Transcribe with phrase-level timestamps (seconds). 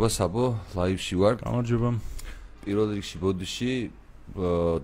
[0.00, 1.34] გამარჯობა საბო, ლაივში ვარ.
[1.44, 1.88] გამარჯობა.
[2.64, 3.72] პირველ რიგში ბოდიში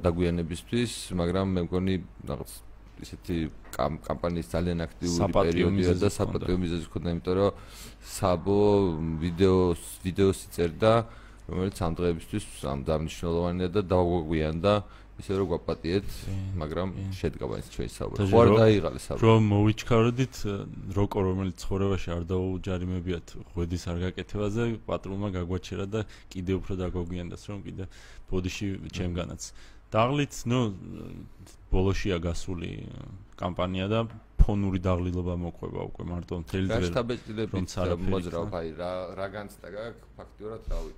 [0.05, 1.95] დაგვიანებისთვის, მაგრამ მე მგონი
[2.29, 2.51] რაღაც
[3.01, 3.37] ისეთი
[3.80, 7.51] კამპანიის ძალიან აქტიური პერიოდია და საპატიო მიზეზი ქონდა, იმიტომ რომ
[8.05, 8.60] საბო
[9.24, 10.93] ვიდეოს ვიდეოსი წერდა,
[11.48, 14.73] რომელიც ამ დღეებისთვის ამ დამნიშნულოვანია და დაგვაგვიანდა
[15.16, 16.09] ისე რომ გვაპატიეთ,
[16.61, 18.27] მაგრამ შედგა ის ჩვენი საუბარი.
[18.29, 19.24] ხო არ დაიღალე საუბარი.
[19.24, 20.34] რომ მოვიჩქარდით
[20.93, 23.27] როკო რომელიც ცხოვრებაში არ დაუჯარიმებიათ
[23.57, 27.84] ღვედის არ გაკეთებაზე, პატრულმა გაგვაჩერა და კიდე უფრო დაგვაგვიანდას რომ კიდე
[28.29, 29.43] ბოდიში ჩემგანაც.
[29.97, 30.60] დაღლით, ნუ
[31.73, 32.71] ბოლოშია გასული
[33.40, 34.01] კამპანია და
[34.37, 36.80] ფონური დაღლილობა მოყვება უკვე მარტო მთელი დღე.
[36.87, 37.52] გასტაბეჭდილებით
[38.12, 40.93] მოძრავ, აი რა რა განცდა გაქვს ფაქტიურად რავი.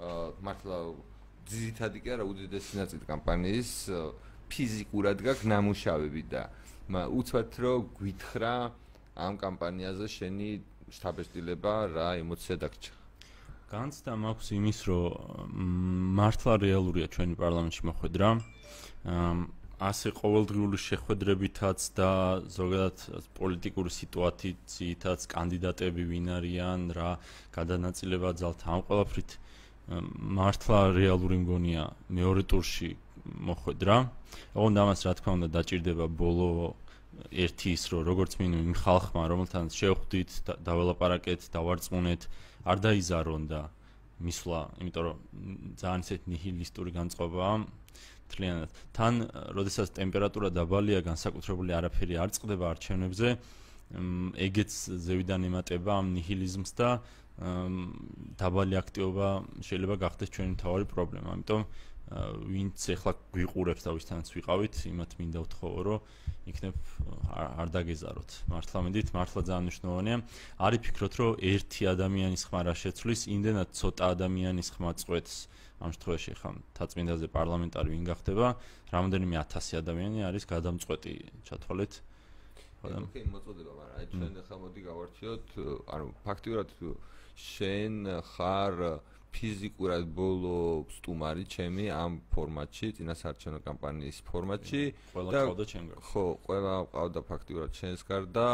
[0.00, 0.76] აა მართლა
[1.50, 3.70] ძირითადი კი არა უდიდესი ნაწილი კამპანიის
[4.50, 6.42] ფიზიკურად გაქვს ნამუშავები და
[6.90, 8.54] უცბად რომ გვითხრა
[9.26, 10.48] ამ კამპანიაზე შენი
[10.94, 13.00] შტაბეშტილება რა ემოცია დაგჭა
[13.70, 15.58] განცდა მაქვს იმის რომ
[16.18, 18.28] მართლა რეალურია ჩვენი პარლამენტში მოხვედრა.
[19.90, 22.10] ასე ყოველდღიური შეხვედრებითაც და
[22.56, 22.98] ზოგადად
[23.38, 27.10] პოლიტიკური სიტუაციითაც კანდიდატები ვინ არიან რა
[27.56, 29.30] გადანაწილება ძალთ ამ ყველაფრით
[29.90, 32.94] მართლა რეალური მგონია მეორე ტურში
[33.26, 33.96] მოხვედრა.
[34.54, 36.78] ოღონდ ამას რა თქმა უნდა დაჭirdება ბოლო
[37.34, 40.30] ერთი ის რომ როგორც მინიმუმ იმ ხალხმა რომელთანაც შევხვდით
[40.62, 42.22] დაველაპარაკეთ, დავარწმუნეთ,
[42.70, 43.60] არ დაიზარონ და
[44.20, 45.16] მისვლა, იმიტომ რომ
[45.80, 47.54] ძალიან ისეთ ნიჰილისტური განწყობაა.
[48.30, 48.70] თლიანად.
[48.94, 49.14] თან,
[49.58, 53.28] როდესაც ტემპერატურა დაბალია, განსაკუთრებული არაფერი არ წყდება არჩევნებზე,
[54.46, 54.70] ეგეც
[55.02, 57.02] ზევიდან ემატება ამ ნიჰილიზმს და
[57.40, 59.28] დაბალი აქტივობა
[59.64, 61.28] შეიძლება გახდეს ჩვენი მთავარი პრობლემა.
[61.40, 61.62] ამიტომ
[62.10, 66.00] ვინც ახლა გვიყურებს და ვისთანაც ვიყავით, იმათ მინდა ვთხოვო, რომ
[66.50, 66.76] იქნებ
[67.30, 68.30] არ დაგეზაროთ.
[68.50, 70.16] მართლა მედით, მართლა ძალიან მნიშვნელოვანია.
[70.58, 75.34] არის ფიქრობთ, რომ ერთი ადამიანის ხმა რა შეცვლის, იმდენად ცოტა ადამიანის ხმა წვეთს.
[75.80, 78.46] ამ შემთხვევაში ხა თაწმინდაზე პარლამენტარი ვინ გახდება,
[78.92, 81.14] რამოდენიმე 1000 ადამიანი არის გადამწყვეტი,
[81.46, 81.92] ჩათვალეთ.
[82.80, 85.46] ოკეი, მოწოდება, მაგრამ აი ჩვენ ახლა მოდი გავარჩიოთ,
[85.94, 86.68] ანუ ფაქტიურად
[87.36, 87.94] შენ
[88.34, 94.82] ხარ ფიზიკურად ბოლო სტუმარი ჩემი ამ ფორმატში, წინასაარჩევნო კამპანიის ფორმატში
[95.14, 95.42] და
[96.10, 98.46] ხო, ყველა ყავდა ფაქტიურად შენს გარდა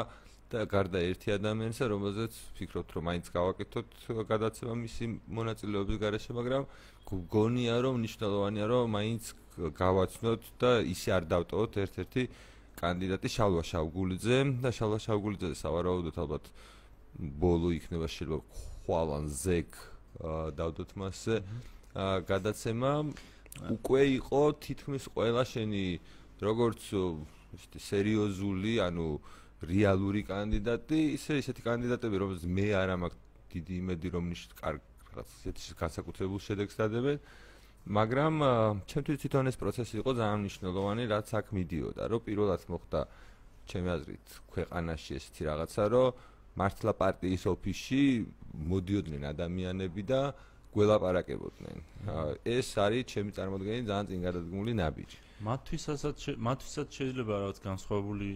[0.53, 3.89] და გარდა ერთი ადამიანისა, რომელზეც ფიქრობთ, რომ მაინც გავაკეთოთ
[4.31, 5.05] გადაცემა მისი
[5.39, 6.69] მონაწილეობის გარეშე, მაგრამ
[7.35, 9.23] გონია, რომ მნიშვნელოვანია, რომ მაინც
[9.57, 12.23] გავაცნოთ და ისე არ დავტოვოთ ერთ-ერთი
[12.77, 14.39] კანდიდატი შალვა შავგულიძე.
[14.63, 16.45] და შალვა შავგულიძე სავარაუდოდ ალბათ
[17.17, 18.41] ბოლო იქნება შეიძლება
[18.85, 19.71] ხვალან ზეკ
[20.57, 21.37] დავდოთ მასზე.
[22.29, 22.93] გადაცემა
[23.73, 25.85] უკვე იყო თითქმის ყველა შენი
[26.45, 26.83] როგორც
[27.57, 29.09] ისეთი სერიოზული ანუ
[29.65, 33.23] რეალური კანდიდატი ისე ისეთი კანდიდატები რომელსაც მე არ მაქვს
[33.57, 37.19] დიდი იმედი რომ ნიშნ კარგ რაღაც ისეთი განსაკუთრებულ შედეგს დადებენ
[37.97, 38.35] მაგრამ
[38.91, 43.01] ჩემთვის თვითონ ეს პროცესი იყო ძალიან მნიშვნელოვანი რაც აქ მიდიოდა რომ პირველად მოხდა
[43.71, 46.07] ჩემი აზრით ქვეყანაში ესეთი რაღაცა რომ
[46.57, 48.03] მართლა პარტიის ოფისში
[48.73, 50.21] მოდიოდნენ ადამიანები და
[50.77, 51.77] გველაპარაკებოდნენ.
[52.45, 55.19] ეს არის ჩემი წარმოდგენით ძალიან წინ გადადგმული ნაბიჯი.
[55.49, 58.29] მათთვისაც მათთვისაც შეიძლება რაღაც განსხვავებული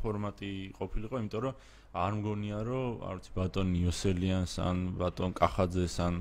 [0.00, 1.54] ფორმატი ყოფილიყო, იმიტომ რომ
[1.92, 6.14] არ მგონია რომ არ ვიცი ბატონ იოსელიანს ან ბატონ კახაძეს ან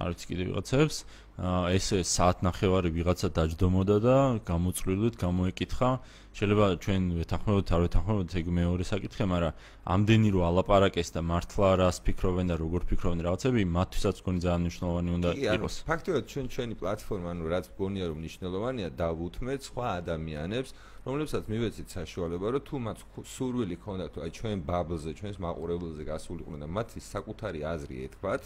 [0.00, 0.96] არ ვიცი კიდე ვიღაცებს
[1.42, 5.88] ესე საათ ნახევარი ვიღაცა დაждდომოდა და გამოწვლილით გამოეკითხა.
[6.32, 9.52] შეიძლება ჩვენ ვეთანხმებოდეთ არ ვეთანხმებოდეთ ეგ მეორე საკითხია მაგრამ
[9.96, 15.10] ამდენი რო ალაპარაკეს და მართლა რას ფიქრობენ და როგორ ფიქრობენ რაღაცები მათთვისაც გონი ძალიან მნიშვნელოვანი
[15.16, 15.74] უნდა იყოს.
[15.88, 20.70] ფაქტობრივად ჩვენ ჩვენი პლატფორმა ანუ რაც გონია რომ მნიშვნელოვანია დავუთმეთ სხვა ადამიანებს
[21.04, 22.98] რომლებსაც მივეცით საშუალება რომ თუ მათ
[23.34, 28.42] სურვილი ქონდათ აი ჩვენ ბაბლზე ჩვენს მაყურებელზე გასულიყვნენ და მათი საკუთარი აზრი ეთქვათ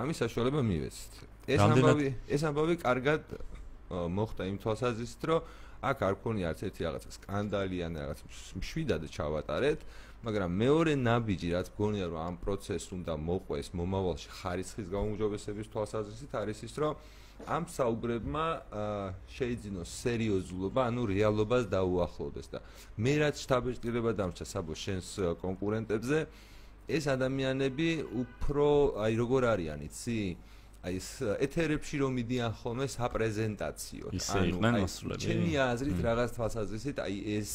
[0.00, 1.12] ამის საშუალება მივეცით.
[1.50, 3.22] ეს ამბავი ეს ამბავი კარგად
[3.90, 5.40] მოხდა იმ თვალსაზრისით რომ
[5.80, 8.18] აქ არ ქონია არც ერთი რაღაცა სკანდალი ან რაღაც
[8.60, 9.80] მშვიდად ჩავატარეთ
[10.20, 16.58] მაგრამ მეორე ნაბიჯი რაც გონია რომ ამ პროცესს უნდა მოყვეს მომავალში ხარისხის გაუმჯობესების თვალსაზრისით არის
[16.68, 16.92] ის რომ
[17.48, 18.46] ამ საუბრებმა
[19.32, 22.60] შეიძინოს სერიოზულობა, ანუ რეალობას დაუახლოვდეს და
[23.00, 25.08] მე რაც შტაბეჭდილება დამრჩა საბო შენს
[25.40, 26.18] კონკურენტებზე,
[26.96, 27.88] ეს ადამიანები
[28.22, 28.66] უფრო
[29.04, 30.20] აი როგორ არიან, იცი?
[30.80, 31.08] აი ეს
[31.44, 34.88] ეთერებში რომ მიდიან ხოლმე საპრეზენტაციო, ანუ
[35.20, 37.52] ჩემი აზრით რაღაც თვალსაზრისით აი ეს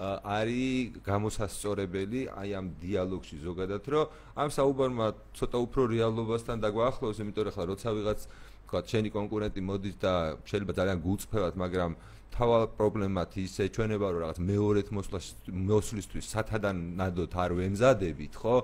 [0.00, 5.06] არის გამოსასწორებელი აი ამ დიალოგში ზოგადად რომ ამ საუბარმა
[5.38, 8.20] ცოტა უფრო რეალობასთან დაგვაახლოს, იმიტომ რომ ხა როცა ვიღაც
[8.66, 10.14] თქვა ჩვენი კონკურენტი მოდის და
[10.46, 11.92] შეიძლება ძალიან გუწფევად, მაგრამ
[12.34, 15.26] თავალ პრობლემათ ისე ჩვენება რომ რაღაც მეორეთ მოსვლას
[15.70, 18.56] მოსვლისთვის სათადან ნადოთ არ ვემზადებით, ხო?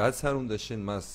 [0.00, 1.06] რაც არ უნდა შენ მას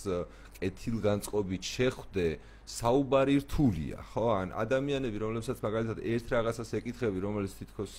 [0.58, 2.26] კეთილგანწყობით შეხვდე
[2.72, 4.26] საუბარი რთულია, ხო?
[4.42, 7.92] ან ადამიანები, რომლებსაც მაგალითად ერთ რაღაცას ეკითხები, რომელიც თითქოს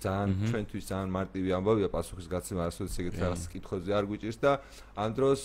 [0.00, 4.52] ძალიან ჩვენთვის ძალიან მარტივი ამბავია პასუხის გაცემა ასოც ეგეთ რაღაც კითხვებზე არ გვიჭირს და
[4.96, 5.40] ამ დროს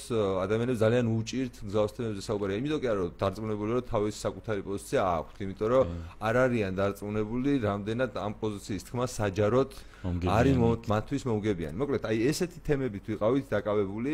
[0.46, 2.52] ადამიანებს ძალიან უჭირთ გზაოსთენებზე საუბარი.
[2.60, 5.86] იმიტომ კი არა რომ დარწმუნებული რომ თავისი საკუთარი პოზიცია აქვს, იმიტომ რომ
[6.28, 9.72] არ არიან დარწმუნებული რამდენად ამ პოზიციის თქმა საჯაროდ
[10.06, 10.56] არის
[10.94, 11.76] მათთვის მომგებიანი.
[11.82, 14.14] მოკლედ, აი ესეთი თემებით ვიყავით დაკავებული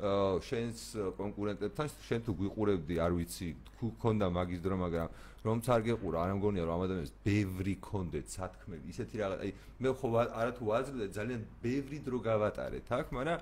[0.00, 0.80] შენს
[1.18, 5.08] კონკურენტებთან შენ თუ გვიყურებდი არ ვიცი თუ ქონდა მაგის დრო მაგრამ
[5.44, 9.50] რომ არ გეყურა არ მგონია რომ ამ ადამიანს ბევრი კონდეთ სათქმები ისეთი რაღაც აი
[9.80, 13.38] მე ხო არა თუ ვაძლევ ძალიან ბევრი დრო გავატარეთ აქ მაგრამ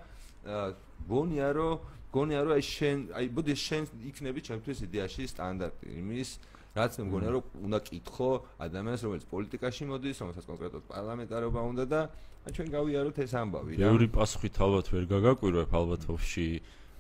[1.11, 1.75] გონია რომ
[2.15, 6.31] გონია რომ აი შენ აი ბოდი შენ იქნები ჩემთვის იდეაში სტანდარტი იმის
[6.79, 8.31] რაც მე მგონია რომ უნდა კითხო
[8.67, 12.01] ადამიანს რომელიც პოლიტიკაში მოდის რომელსაც კონკრეტულად პარლამენტარობა უნდა და
[12.49, 13.81] ჩვენ გავიაროთ ეს ამბავი რა.
[13.83, 16.49] ბევრი პასუხით ალბათ ვერ გაგაკვირვებ ალბათ ოფში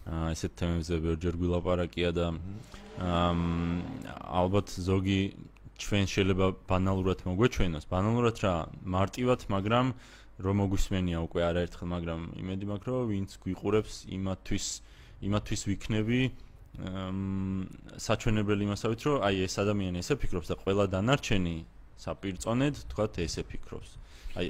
[0.08, 2.26] ესეთ თემებზე ვერჯერ გვილაპარაკია და
[2.98, 5.20] ალბათ ზოგი
[5.78, 9.86] ჩვენ შეიძლება ბანალურად მოგვეჩვენოს, ბანალურად რა, მარტივად, მაგრამ
[10.38, 14.66] რომ მოგვისმენია უკვე არაერთხელ, მაგრამ იმედი მაქვს, რომ ვინც გვიყურებს იმათვის
[15.18, 16.20] იმათვის ვიქნები
[17.98, 21.56] საჩვენებელი იმასავით, რომ აი ეს ადამიანი ესე ფიქრობს და ყველა დანარჩენი
[21.98, 23.90] საპირწონედ თქვათ ესე ფიქრობს.
[24.38, 24.46] აი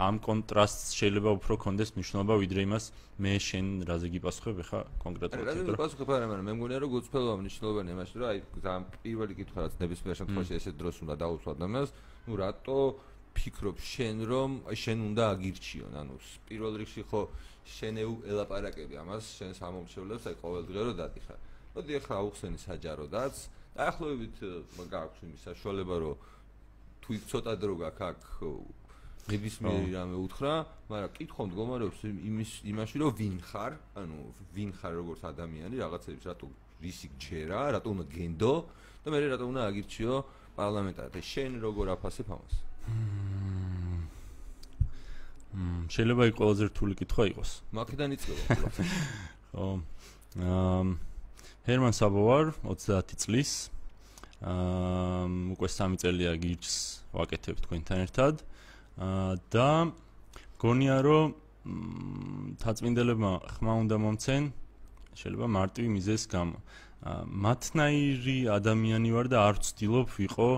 [0.00, 2.84] ამ კონტრასტს შეიძლება უფრო კონდეს მნიშვნელობა ვიდრე იმას
[3.20, 4.56] მე შენ რაზე გიპასუხებ?
[4.70, 6.08] ხა კონკრეტულად რაზე გიპასუხებ?
[6.16, 10.16] არა მაგრამ მე მგონია რომ გუწფელობა მნიშვნელოვანია იმაში რომ აი ძალიან პირველი კითხვა რაც ნებისმიერ
[10.20, 11.90] შემთხვევაში ესეთ დროს უნდა დაუსვა ადამიანს
[12.30, 12.80] ნუ რატო
[13.36, 14.50] ფიქრობ შენ რომ
[14.82, 15.92] შენ უნდა აგირჩიონ?
[16.00, 16.14] ანუ
[16.48, 17.20] პირველ რიგში ხო
[17.76, 17.94] შენ
[18.32, 21.38] ელაპარაკები ამას შენ სამომრჩევლებს აი ყოველდღე რომ დადიხარ.
[21.76, 23.34] მოდი ახლა აუხსენი საჯაროდაც.
[23.76, 24.36] დაახლოებით
[24.90, 26.16] გააქვს იმის საშუალება რომ
[27.02, 28.20] თუ იქ ცოტა დრო გაქვს აქ
[29.30, 30.54] ნებისმიერი რამე უთხრა,
[30.90, 34.16] მაგრამ კითხო მდგომარეობს იმის იმაში, რომ ვინ ხარ, ანუ
[34.56, 36.46] ვინ ხარ როგორც ადამიანი, რაღაცების რატო
[36.80, 38.54] რისი გჯერა, რატო უნდა გენდო
[39.04, 40.14] და მე რატო უნდა აგირჩიო
[40.56, 41.14] პარლამენტად.
[41.20, 42.54] შენ როგორ აფასებ ამას?
[45.50, 47.50] მმ შეიძლება იყოს ყველაზე რთული კითხვა იყოს.
[47.74, 48.42] მაქედან იწყება.
[49.50, 49.66] ხო.
[50.38, 50.82] აა
[51.66, 53.50] ჰერმან საბოვარ 30 წლის
[54.46, 56.76] აა უკვე 3 წელია გიჩს
[57.12, 58.34] ვაკეთებ თქვენთან ერთად.
[59.00, 59.68] და
[60.60, 61.32] გონია რომ
[62.60, 64.42] თაწმინდებმა ხმა უნდა მომცენ
[65.20, 66.56] შეიძლება მარტივი მიზეს გამო.
[67.44, 70.50] მათნაირი ადამიანი ვარ და არ ვცდილობ ვიყო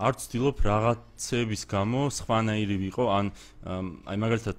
[0.00, 3.04] არ ვცდილობ რაღაცების გამო სხვანაირი ვიყო.
[3.18, 3.26] ან
[4.08, 4.58] აი მაგალითად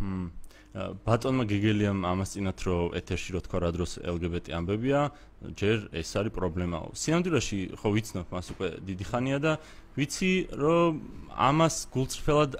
[0.00, 0.43] მ
[0.74, 5.00] ბატონმა გეგელიამ ამას წინათ რომ ეთერში რო თქვა რა დროს LGBT ამბებია,
[5.54, 6.90] ჯერ ეს არის პრობლემაო.
[6.98, 9.52] სიამდვილეში ხო ვიცნობ მას უკვე დიდი ხანია და
[9.94, 10.90] ვიცი რომ
[11.30, 12.58] ამას გულწრფელად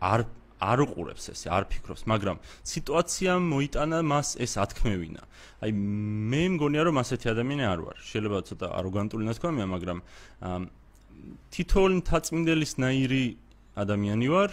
[0.00, 0.20] არ
[0.62, 5.22] არ უყურებს ეს, არ ფიქრობს, მაგრამ სიტუაცია მოიტანა მას ეს ათქმევინა.
[5.60, 5.70] აი
[6.32, 7.96] მე მგონია რომ ასეთი ადამიანი არ ვარ.
[8.00, 9.98] შეიძლება ცოტა აროგანტული ნათქვამია, მაგრამ
[11.52, 13.24] თითოეული თაწმინდელის ნაირი
[13.76, 14.50] ადამიანი ვარ.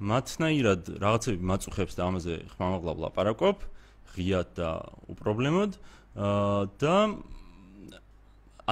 [0.00, 3.56] მათნაირად რაღაცები მაწუხებს და ამაზე ხმამაღლა ვლაპარაკობ
[4.14, 4.70] ღიად და
[5.14, 5.78] უპრობლემოდ
[6.82, 6.96] და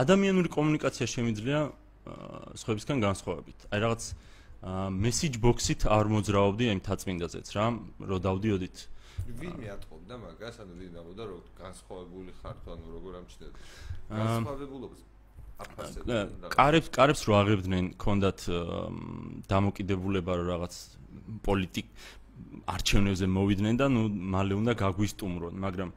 [0.03, 1.61] ადამიანური კომუნიკაცია შემიძლია
[2.59, 3.59] სხვებისგან განსხვავებით.
[3.71, 4.03] აი რაღაც
[4.63, 7.67] მესიჯ ბოქსით არ მოძრაობდი ამ თაწმინდაზეც რა,
[8.03, 8.77] რო დავდიოდით.
[9.43, 13.59] ვინ მეატყობდა მაგას, ანუ ვინ ამბობდა რომ განსხვავებული ხარ თუ ანუ როგორ ამჩნევდი?
[14.11, 15.01] განსხვავებულობას
[16.51, 18.41] კარებს კარებს რო აღებდნენ კონდათ
[19.53, 20.75] დამოკიდებულება რომ რაღაც
[21.47, 21.87] პოლიტიკ
[22.75, 24.03] არჩევნებზე მოვიდნენ და ნუ
[24.35, 25.91] მალე უნდა გაგვისტუმრონ მაგრამ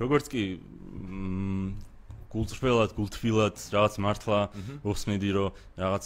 [0.00, 0.42] როგორც კი
[2.36, 4.38] გულწრფელად გულთბილად რაღაც მართლა
[4.84, 5.48] ვხსნიდი რომ
[5.80, 6.04] რაღაც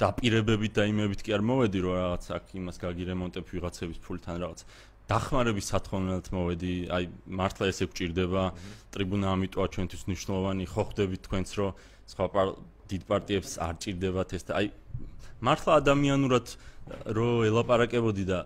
[0.00, 4.60] დაპირებებით და იმებით კი არ მოვედი რომ რაღაც აქ იმას გაგირემონტებ ვიღაცების ფულთან რაღაც
[5.04, 6.74] დახმარების სათხოვნელად მოვედი.
[6.96, 8.42] აი მართლა ესე გჭირდება
[8.94, 11.70] ტრიბუნა ამიტოა ჩვენთვის მნიშვნელოვანი ხო ხვდებით თქვენც რომ
[12.08, 12.24] სხვა
[12.88, 14.66] დიდ პარტიებს არ ჭირდებათ ეს და აი
[15.44, 16.46] მართლა ადამიანურად
[17.16, 18.38] რო ელაპარაკებოდი და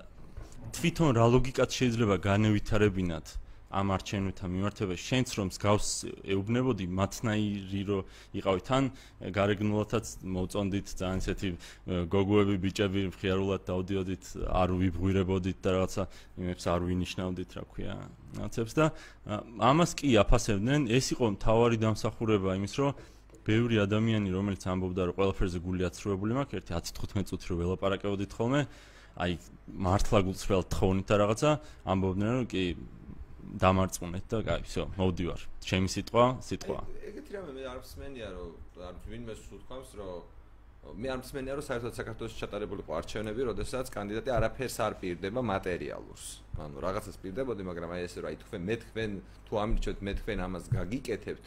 [0.79, 3.27] თვითონ რა ლოგიკაც შეიძლება განევითარებინათ
[3.69, 5.89] ამ არჩევნებთან მიმართებაში შენც რომ მსგავს
[6.33, 7.99] ეუბნებოდი მათნაირი რო
[8.41, 8.85] იყავი თან
[9.37, 11.49] გარეგნულათაც მოწონდით ძალიან ესეთი
[12.15, 16.05] გოგოები ბიჭები მხიარულად დავდიოდით არ ვიბღვირებოდით და რაღაცა
[16.41, 17.95] იმებს არ ვინიშნავდით რა ქვია
[18.41, 18.87] რაღაცებს და
[19.69, 20.89] ამას კი აფასებდნენ.
[20.89, 22.93] ეს იყო მთავარი დამსახურება იმის რომ
[23.48, 28.62] ბევრი ადამიანი რომელიც ამბობდა რომ ყველაფერზე გული აცრუებული მაქვს ერთი 10-15 წუთი რომ ველაპარაკებოდით ხოლმე
[29.24, 29.32] აი
[29.88, 31.50] მართლა გულწრფელ თხოვნით და რაღაცა
[31.94, 32.64] ამბობდნენ რომ კი
[33.64, 36.80] დამარწმუნეთ და აი всё მოვდივარ ჩემი სიტყვა სიტყვა
[37.12, 38.50] ეგეთი რამე მე არ მსმენია რომ
[38.88, 40.24] არ ვინმე სულ თქვავს რომ
[40.99, 46.25] მე არ მსმენია რომ საერთოდ საქართველოს ჩატარებული ყო არჩევნები, როდესაც კანდიდატი არაფერს არ პირდება მატერიალურს.
[46.59, 49.11] ანუ რაღაცას პირდებოდი, მაგრამ აი ესე რომ აი თქვენ მე თქვენ
[49.47, 51.45] თუ ამირჩევთ მე თქვენ ამას გაგიკეთებთ.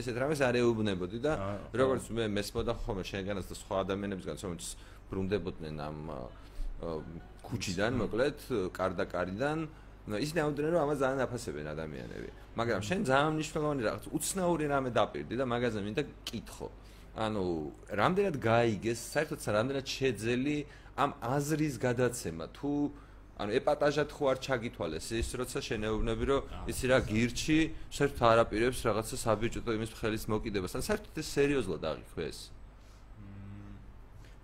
[0.00, 1.32] ესეთ რამეს არ ეუბნებოდი და
[1.76, 4.68] როგორც მე მესმოდა ხოლმე შენგანაც და სხვა ადამიანებისგან, რომელიც
[5.10, 5.98] ბრუნდებოდნენ ამ
[7.46, 8.38] ქუჩიდან, მოკლედ,
[8.76, 9.58] კარდაკარიდან.
[10.06, 12.30] ისინი ამბობდნენ რომ ამას ძალიან აფასებენ ადამიანები.
[12.56, 16.68] მაგრამ შენ ძალიან მნიშვნელოვანი რაღაც უცნაური რამე დაპირდი და მაგაზე მინდა კითხო
[17.16, 17.44] ანუ
[17.96, 20.56] რამდენად გაიგეს, საერთოდ რამდენად შეძელი
[21.00, 22.44] ამ აზრის გადაცემა?
[22.52, 22.72] თუ
[23.36, 26.42] ანუ ეპატაჟად ხო არ ჩაგითვალეს ის როცა შენეუბნები რომ
[26.72, 27.58] ისი რა გირჩი
[27.92, 30.72] საერთოდ არ აპირებს რაღაცა საბიუჯეტო იმის ხელის მოკიდებას.
[30.76, 32.38] ან საერთოდ ეს სერიოზულად აღიქვეს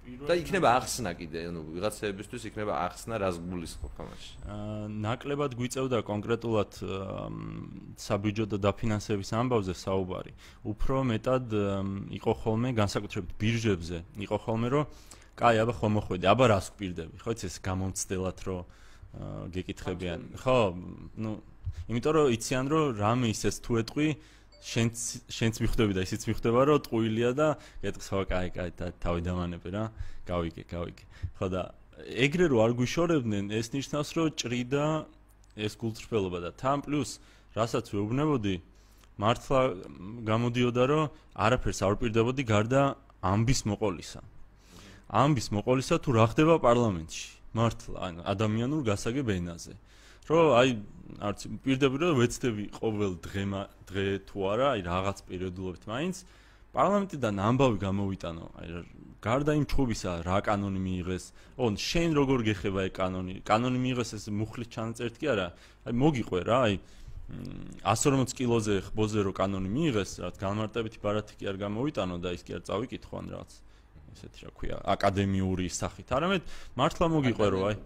[0.02, 4.32] და იქნება ახსნა კიდე, ანუ ვიღაცებისთვის იქნება ახსნა რას გულისხმობ ამაში.
[4.50, 6.72] აა ნაკლებად გვიწევდა კონკრეტულად
[8.02, 10.32] საბიუჯეტო დაფინანსების ამბავზე საუბარი.
[10.66, 11.46] უფრო მეტად
[12.18, 14.84] იყო ხოლმე განსაკუთრებით ბირჟებზე, იყო ხოლმე რომ
[15.38, 17.14] კაი, აბა ხომ მოხვედი, აბა რას გვპირდები?
[17.22, 18.60] ხო იცი ეს გამომცდელად რომ
[19.54, 20.20] გეკითხებიან.
[20.42, 20.58] ხო,
[21.14, 21.30] ну,
[21.88, 24.08] იმიტომ რომ იციან რომ რამე ისეს თუ ეტყვი
[24.62, 24.94] შენც
[25.26, 27.48] შენც მიხვდები და ისიც მიხვდება რომ ტყუილია და
[27.82, 29.84] ეტყს ხო კაი კაი და თავი დამანები რა.
[30.22, 31.04] გავიგე გავიგე.
[31.38, 31.62] ხო და
[31.98, 34.86] ეგრე რო არ გვიშორებდნენ ეს ნიშნავს რომ ჭრიდა
[35.58, 37.10] ეს კულტურფელობა და თან პლუს
[37.58, 38.54] რასაც ვეუბნებოდი
[39.18, 39.60] მართლა
[40.30, 41.04] გამოდიოდა რომ
[41.36, 42.82] არაფერს არ პირდებოდი გარდა
[43.20, 44.20] ამბის მოყოლისა.
[45.10, 47.26] ამბის მოყოლისა თუ რა ხდება პარლამენტში?
[47.52, 49.74] მართლა ანუ ადამიანურ გასაგებ ენაზე
[50.30, 50.70] რომ აი
[51.22, 53.60] არც პირდები რომ ვეცდები ყოველ დღემა
[53.90, 56.16] დღე თუ არა აი რაღაც პერიოდულობით მაინც
[56.72, 58.46] პარლამენტიდან ამბავი გამოვიტანო.
[58.58, 58.68] აი
[59.22, 61.24] გარდა იმ ჩხუბისა რა კანონი მიიღეს.
[61.60, 63.34] ონ შენ როგორ გეხება ეგ კანონი?
[63.44, 65.48] კანონი მიიღეს ეს მუხლის ჩანაწერი კი არა?
[65.86, 66.74] აი მოგიყვე რა აი
[67.84, 72.56] 140 კილოზე ხბოზე რო კანონი მიიღეს რა განმარტებითი ბარათი კი არ გამოვიტანო და ის კი
[72.56, 73.52] არ წავიკითხო ან რაღაც
[74.12, 76.08] ესეთი რა ქვია აკადემიური სახით.
[76.16, 76.42] არამედ
[76.78, 77.76] მართლა მოგიყვე რომ აი.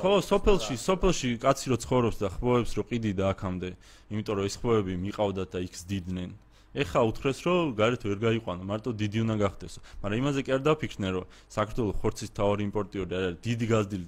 [0.00, 3.70] ხო სოფელში სოფელში კაცი რო ცხოვრობს და ხბოებს რო ყიდი და აქამდე
[4.10, 6.30] იმიტომ რომ ეს ხბოები მიყავდათ და იქს დიდნენ
[6.76, 11.12] ეხა უთხრეს რომ გარეთ ვერ გაიყვანო მარტო დიდი უნდა გახდესო მაგრამ იმაზე კი არ დაფიქრდნენ
[11.16, 14.06] რომ საქართველოს ხორცის თავი იმპორტიორი არის დიდი გაზდილი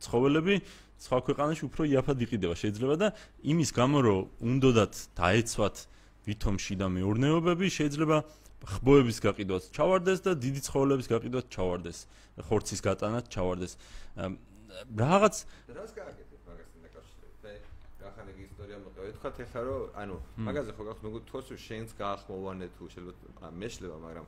[0.00, 0.54] ცხოველები
[1.04, 3.08] სხვა ქვეყანაში უფრო იაფად იყიდება შეიძლება და
[3.52, 5.76] იმის გამო რომ უნდათ დაეცვათ
[6.24, 8.16] ვითომში და მეურნეობები შეიძლება
[8.60, 11.98] ხბოების გაყიდვაც ჩავარდეს და დიდი ცხოველების გაყიდვაც ჩავარდეს.
[12.44, 13.72] ხორცის გატანაც ჩავარდეს.
[14.96, 15.34] რაღაც
[15.76, 17.36] რას გააკეთებ მაგასთან დაკავშირებით?
[17.44, 17.54] მე
[18.00, 19.00] გახანეკი ისტორია მოყვა.
[19.20, 24.26] თქვათ ეხლა რომ ანუ მაგაზე ხო გახსოვთ მოგო თორს შენს გაახმოვანე თუ შეიძლება მეშლება მაგრამ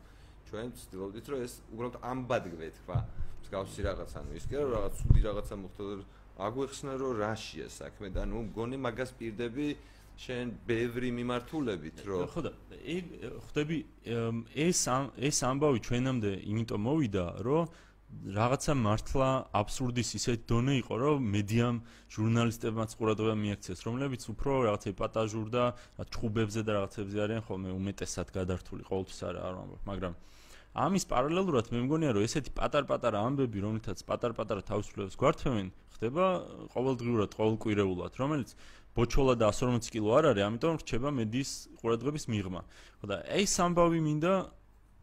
[0.49, 2.99] ჩვენ ვცდილობდით რომ ეს უბრალოდ ამბად გვეთქვა
[3.43, 5.85] მსგავსი რაღაც ანუ ის კი რომ რაღაც ცუდი რაღაცა მოხდა
[6.47, 9.67] აგვეხსნა რომ რაშია საქმე და ნუ მგონი მაგას პირდები
[10.21, 12.53] შენ ბევრი მიმართულებით რომ ხო და
[13.47, 13.79] ხვდები
[14.67, 14.83] ეს
[15.29, 17.73] ეს ამბავი ჩვენამდე იმიტომ მოვიდა რომ
[18.37, 21.77] რაღაცა მართლა აბსურდის ისეთ დონე იყო რომ მედიამ
[22.17, 25.65] ჟურნალისტებმაც ყურადღება მიაქცეს რომლებიც უფრო რაღაცა პატაჟურ და
[26.13, 30.15] ჩხუბებზე და რაღაცებზე არიან ხოლმე უმეტესად გადართული ყოველთვის არ არ ამბობ მაგრამ
[30.73, 36.25] ამის პარალელურად მე მგონია რომ ესეთი პატარ-პატარა ამბები რომლითაც პატარ-პატარა თავისუფლებას გვართმევენ ხდება
[36.73, 38.55] ყოველდღიურად ყოველკვირეულად რომელიც
[38.93, 42.63] ბოჩოლა და 140 კილო არ არის, ამიტომ რჩება მედიის ყურადღების მიღმა.
[43.01, 44.33] ხო და ეს ამბავი მინდა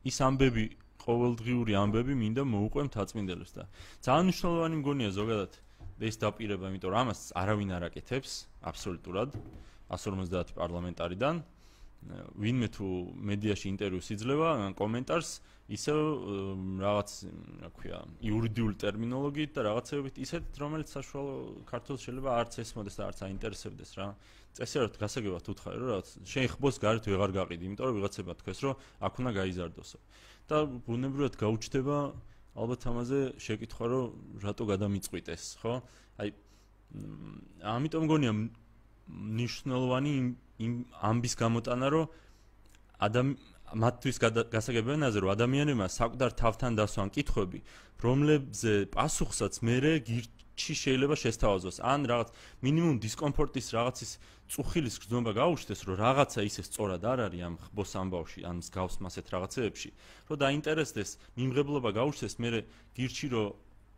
[0.06, 0.66] ის ამბები
[1.02, 3.64] ყოველდღიური ამბები მინდა მოუყვე მთაწმინდელებს და
[4.06, 5.52] ძალიან მნიშვნელოვანი მგონია ზოგადად
[6.00, 8.32] ეს დაპირება, იმიტომ რომ ამას არავინ არ აკეთებს
[8.70, 9.30] აბსოლუტურად
[9.90, 11.36] 150 პარლამენტარიდან.
[12.40, 12.86] ვინმე თუ
[13.30, 15.32] მედიაში ინტერვიუს იძლევა, კომენტარს
[15.70, 15.94] ისე
[16.80, 17.10] რაღაც,
[17.62, 21.36] რა ქვია, იურიდიული ტერმინოლოგიით და რაღაცეებით ისეთ, რომელიც საშუალო
[21.70, 24.08] ქართულს შეიძლება არც ესმოდეს და არც აინტერესებდეს რა.
[24.50, 28.74] წესიერ გასაგებად უთხარი რომ რაღაც შენ ხბოს გარეთ ვეღარ გაყიდი, იმიტომ რომ ვიღაცება თქვეს რომ
[29.06, 30.00] აქ უნდა გაიზარდოსო.
[30.50, 31.98] და ბუნებრივად გაუჩნდება
[32.58, 34.06] ალბათ ამაზე შეკითხვა რომ
[34.42, 35.74] რატო გადამიწყვიტეს, ხო?
[36.18, 36.30] აი
[37.62, 38.34] ამიტომ მგონია
[39.38, 40.14] ნიშნულოვანი
[40.60, 40.74] იმ
[41.10, 42.06] ამბის გამოტანა რომ
[43.08, 43.28] ადამ
[43.84, 44.18] მათთვის
[44.50, 47.60] გასაგებიანაზე რომ ადამიანებმა საკვდარ თავთან დასვან კითხვები
[48.04, 51.78] რომლებზე პასუხსაც მეરે გირჩი შეიძლება შესთავაზოს.
[51.80, 52.30] ან რაღაც
[52.66, 54.12] მინიმუმ დისკომფორტის რაღაცის
[54.50, 59.26] წუხილის გზნობა გაუჩნდეს რომ რაღაცა ისე სწორად არ არის ამ ხბოს ამბავში ან მსგავს მასეთ
[59.30, 59.90] რაღაცეებში
[60.28, 62.60] რომ დაინტერესდეს მიმღებლობა გაუჩნდეს მეરે
[62.98, 63.48] გირჩი რომ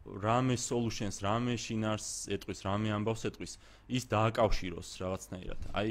[0.05, 3.53] რამე solutions, რამე შინარს ეტყვის, რამე ამბავს ეტყვის,
[3.89, 5.59] ის დააკავშიროს რაღაცნაირად.
[5.77, 5.89] აი,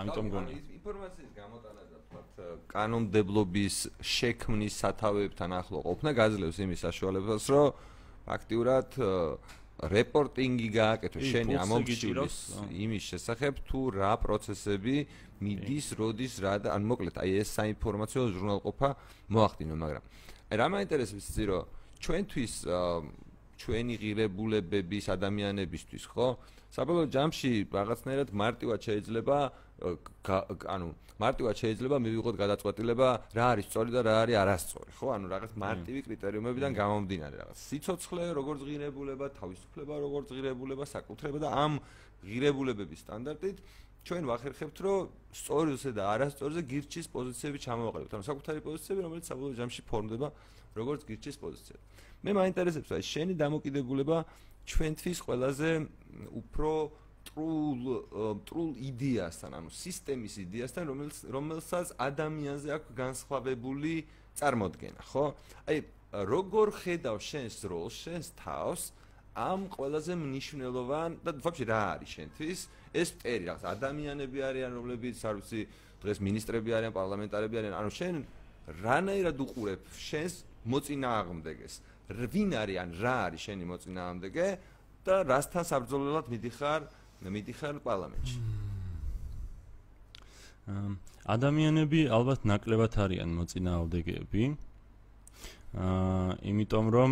[0.00, 0.54] ამიტომ გონი.
[0.78, 2.30] ინფორმაციის გამოტანა და თქვათ
[2.74, 7.66] კანონმდებლობის შექმნის სათავეებთან ახლო ყოფნა გაძლევს იმის საშუალებას, რომ
[8.26, 8.88] ფაქტიურად
[9.74, 12.36] რეპორტინგი გააკეთო შენი ამომრჩივის
[12.70, 14.96] იმის შესახებ თუ რა პროცესები
[15.42, 18.90] მიდის, როდის რა და ან მოკლედ აი ეს საინფორმაციო ჟურნალყოფა
[19.34, 20.04] მოახდინო, მაგრამ
[20.50, 21.62] აი რა მაინტერესებს იცი რომ
[22.04, 22.54] ჩვენთვის
[23.60, 26.28] ჩვენი ღირებულებების ადამიანებისთვის ხო?
[26.74, 29.36] საბოლოო ჯამში რაღაცნაირად მარტივად შეიძლება
[30.74, 33.08] ანუ მარტივად შეიძლება მივიღოთ გადაწყვეტილება
[33.38, 35.06] რა არის სწორი და რა არის არასწორი, ხო?
[35.14, 37.56] ანუ რაღაც მარტივი კრიტერიუმებიდან გამომდინარე რაღაც.
[37.70, 41.72] სიცოცხლე როგორც ღირებულება, თავისუფლება როგორც ღირებულება, საკუთრება და ამ
[42.26, 43.56] ღირებულებების სტანდარტით
[44.04, 45.00] ჩვენ ვახერხებთ, რომ
[45.32, 48.10] სწორიზე და არასწორზე გირჩის პოზიციები ჩამოვაყენოთ.
[48.14, 50.28] ანუ საკუთარი პოზიციები, რომელიც საბოლოო ჯამში ფორმდება
[50.76, 51.76] როგორც გირჩის პოზიცია.
[52.24, 54.18] მე მაინტერესებს აი შენი დამოკიდებულება
[54.64, 55.70] ჩვენთვის ყველაზე
[56.40, 56.72] უფრო
[57.24, 57.80] ტრულ
[58.48, 63.94] ტრულ იდეასთან, ანუ სისტემის იდეასთან, რომელიც რომელსაც ადამიანზე აქვს განსხვავებული
[64.38, 65.26] წარმოქმნა, ხო?
[65.68, 65.76] აი
[66.32, 68.82] როგორ ხედავ შენს როლს, შენს თავს
[69.34, 72.60] ამ ყველაზე მნიშვნელოვან და ვაფშე რა არის შენთვის
[72.94, 75.60] ეს პერი რაღაც ადამიანები არიან რომლებიც არ ვიცი
[76.04, 78.14] დღეს ministrები არიან პარლამენტარები არიან ანუ შენ
[78.84, 80.34] რანაირად უყურებ შენს
[80.70, 81.74] მოწინააღმდეგეს
[82.08, 84.48] ვინ არის ან რა არის შენი მოწინააღმდეგე
[85.04, 86.82] და რასთან საბრძოლველად მიდიხარ
[87.24, 88.38] მიდიხარ პარლამენტში?
[91.24, 94.44] ადამიანები ალბათ ნაკლებად არიან მოწინააღმდეგეები.
[95.74, 97.10] აა იმიტომ რომ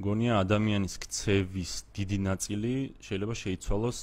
[0.00, 2.74] მგონია ადამიანის ქცევის დიდი ნაწილი
[3.06, 3.98] შეიძლება შეიცვალოს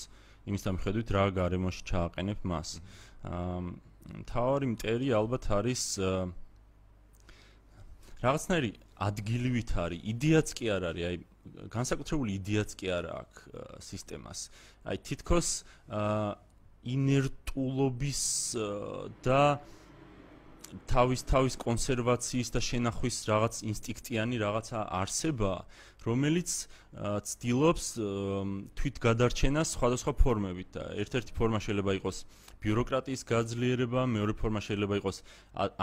[0.47, 2.69] იმის დამხედვით რა გარემოში ჩააყენებ მას.
[3.27, 3.59] აა
[4.31, 5.83] თავი მტერი ალბათ არის
[8.23, 13.41] რაღაცნაირი ადგილივით არის, იდეაც კი არ არის, აი განსაკუთრებული იდეაც კი არ აქვს
[13.87, 14.39] სისტემას.
[14.87, 15.47] აი თითქოს
[15.87, 16.29] აა
[16.87, 18.23] ინერტულობის
[19.25, 19.75] და აა
[20.87, 25.51] თავის თავის კონსერვაციის და შენახვის რაღაც ინსტინქტიანი რაღაცა არსება,
[26.03, 26.49] რომელიც
[27.29, 27.85] ცდილობს
[28.75, 32.17] თვით გადარჩენას სხვადასხვა ფორმებით და ერთ-ერთი ფორმა შეიძლება იყოს
[32.67, 35.17] ბიუროკრატიის გაძლიერება, მეორე ფორმა შეიძლება იყოს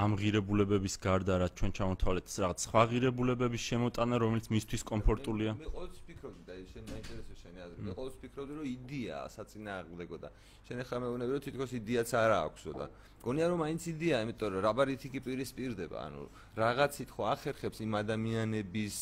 [0.05, 5.51] ამღირებულებების გარდა, რაც ჩვენ ჩამოთვალეთ, რაღაც სხვა ღირებულებების შემოტანა, რომელიც მისთვის კომფორტულია.
[5.57, 7.79] მე ყოველთვის ვფიქრობდი და შენ მაინტერესებს შენი აზრი.
[7.89, 10.29] მე ყოველთვის ვფიქრობდი, რომ იდეა საწინააღმდეგო და
[10.69, 12.87] შენ ახლა მეუბნები, რომ თითქოს იდეაც არ აქვსო და
[13.25, 16.23] გონია რომ მაინც იდეა, იმიტომ რომ რაბარითი კი პირისპირდება, ანუ
[16.61, 18.97] რაღაცით ხო ახერხებს იმ ადამიანების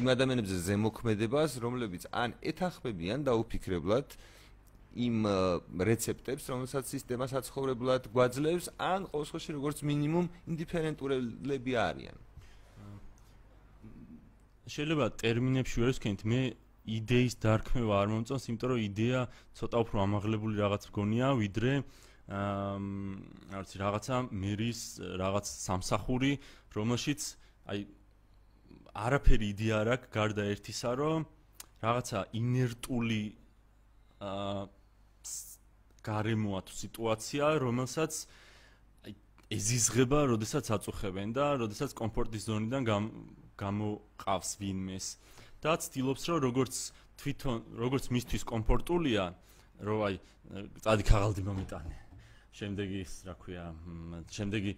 [0.00, 4.08] იმ ადამიანებზე ზემოქმედებას, რომლებიც ან ეთახმებიან და უფიქრებლად
[4.96, 5.16] იმ
[5.86, 12.16] რეცეპტებს, რომელსაც სისტემა საცხოვრებლად გვაძლევს, ან ყოველ შემთხვევაში როგორც მინიმუმ ინდიფერენტურები არიან.
[14.70, 16.40] შეიძლება ტერმინებში ვერ ვსქენით, მე
[16.90, 19.20] იდეის დარქმევა არ მომწონს, იმიტომ რომ იდეა
[19.58, 21.72] ცოტა უფრო ამაღლებული რაღაც გონია, ვიდრე
[22.30, 22.74] აა
[23.50, 24.80] არ ვიცი, რაღაცა მერის
[25.22, 26.32] რაღაც სამსახური,
[26.70, 27.20] რომელშიც
[27.70, 27.80] აი
[29.06, 31.26] არაფერი იდეა არ აქვს გარდა ერთისა, რომ
[31.82, 33.22] რაღაცა ინერტული
[34.20, 34.79] აა
[36.04, 38.12] გარემოა თუ სიტუაცია, რომელსაც
[39.04, 39.12] აი
[39.52, 42.82] ეზიზღება, როდესაც აწუხებენ და როდესაც კომფორტის ზონიდან
[43.60, 45.06] გამოყავს ვინმეს
[45.60, 46.74] და ცდილობს, რომ როგორც
[47.20, 49.24] თვითონ, როგორც მისთვის კომფორტულია,
[49.84, 50.14] რომ აი
[50.80, 51.96] წადი ქაღალდი მომიტანე.
[52.50, 53.64] შემდეგი ის რა ქვია,
[54.34, 54.72] შემდეგი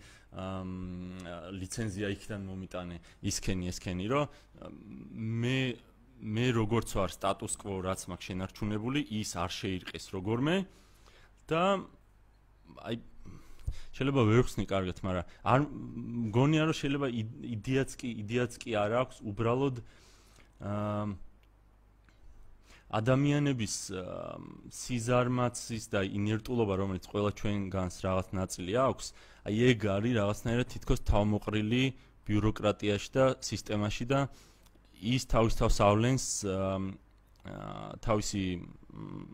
[1.57, 4.29] ლიცენზია იქიდან მომიტანე, ისქენი, ესქენი, რომ
[5.41, 5.59] მე
[6.23, 10.57] მე როგორც ვარ სტატუს კვო რაც მაქვს შენარჩუნებული, ის არ შეირყეს როგორმე
[11.51, 11.63] და
[12.83, 12.97] აი
[13.93, 15.61] შეიძლება ვერ ხსნი კარგად, მაგრამ არ
[16.29, 17.09] მგონია რომ შეიძლება
[17.57, 19.77] იდეაც კი იდეაც კი არ აქვს, უბრალოდ
[20.63, 21.05] აა
[22.93, 23.75] ადამიანების
[24.69, 29.07] სიზარმაცის და ინერტულობა, რომელიც ყველა ჩვენგანს რაღაც ნაწილი აქვს,
[29.49, 31.85] აი ეგ არის რაღაცნაირად თითქოს თავმოყრილი
[32.29, 34.21] ბიუროკრატიაში და სისტემაში და
[35.03, 36.25] ის თავის თავს ავლენს
[38.05, 38.45] თავისი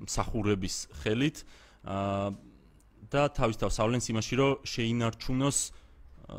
[0.06, 1.42] მსახურების ხელით
[1.84, 5.58] და თავის თავს ავლენს იმაში, რომ შეინარჩუნოს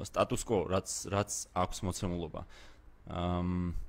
[0.10, 2.41] სტატუს კვო, რაც რაც აქვს მოცემულობა.
[3.10, 3.88] აა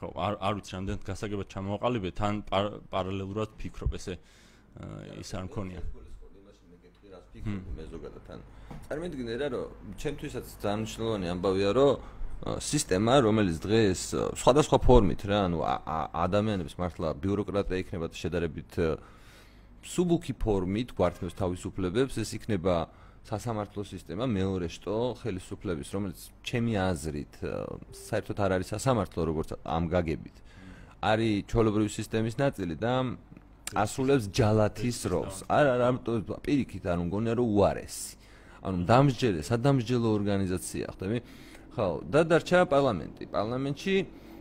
[0.00, 4.16] ხო არ არ ვიცი რამდენად გასაგებად ჩამოვაყალიბე თან პარალელურად ფიქრობ ესე
[5.20, 5.80] ის არ მქონია.
[7.76, 8.40] მე ზოგადად თან
[8.88, 11.90] წარმოვიდგინე რა რომ ჩემთვისაც ძალიან მნიშვნელოვანი ამბავია რომ
[12.64, 14.00] სისტემა რომელიც დღეს
[14.40, 15.58] სხვადასხვა ფორმით რა ანუ
[16.24, 18.72] ადამიანების მართლა ბიუროკრატია იქნება შედარებით
[19.80, 22.74] სუბუქი ფორმით გვართმევს თავისუფლებებს ეს იქნება
[23.24, 27.34] სასამართლო სისტემა მეორე შტო ხელისუფლების რომელიც ჩემი აზრით
[27.96, 30.36] საერთოდ არ არის სასამართლო როგორც ამ გაგებით.
[31.00, 32.92] არის ჩოლობრივი სისტემის ნაწილი და
[33.72, 35.36] ასრულებს ჯალათის როლს.
[35.48, 38.20] არ არ ამიტომ პირიქით არ მგონია რომ უარესი
[38.60, 41.18] ანუ დამსჯელე სადამსჯელო ორგანიზაცია ხდები?
[41.72, 41.86] ხო.
[42.12, 43.24] და დარჩა პარლამენტი.
[43.32, 43.94] პარლამენტში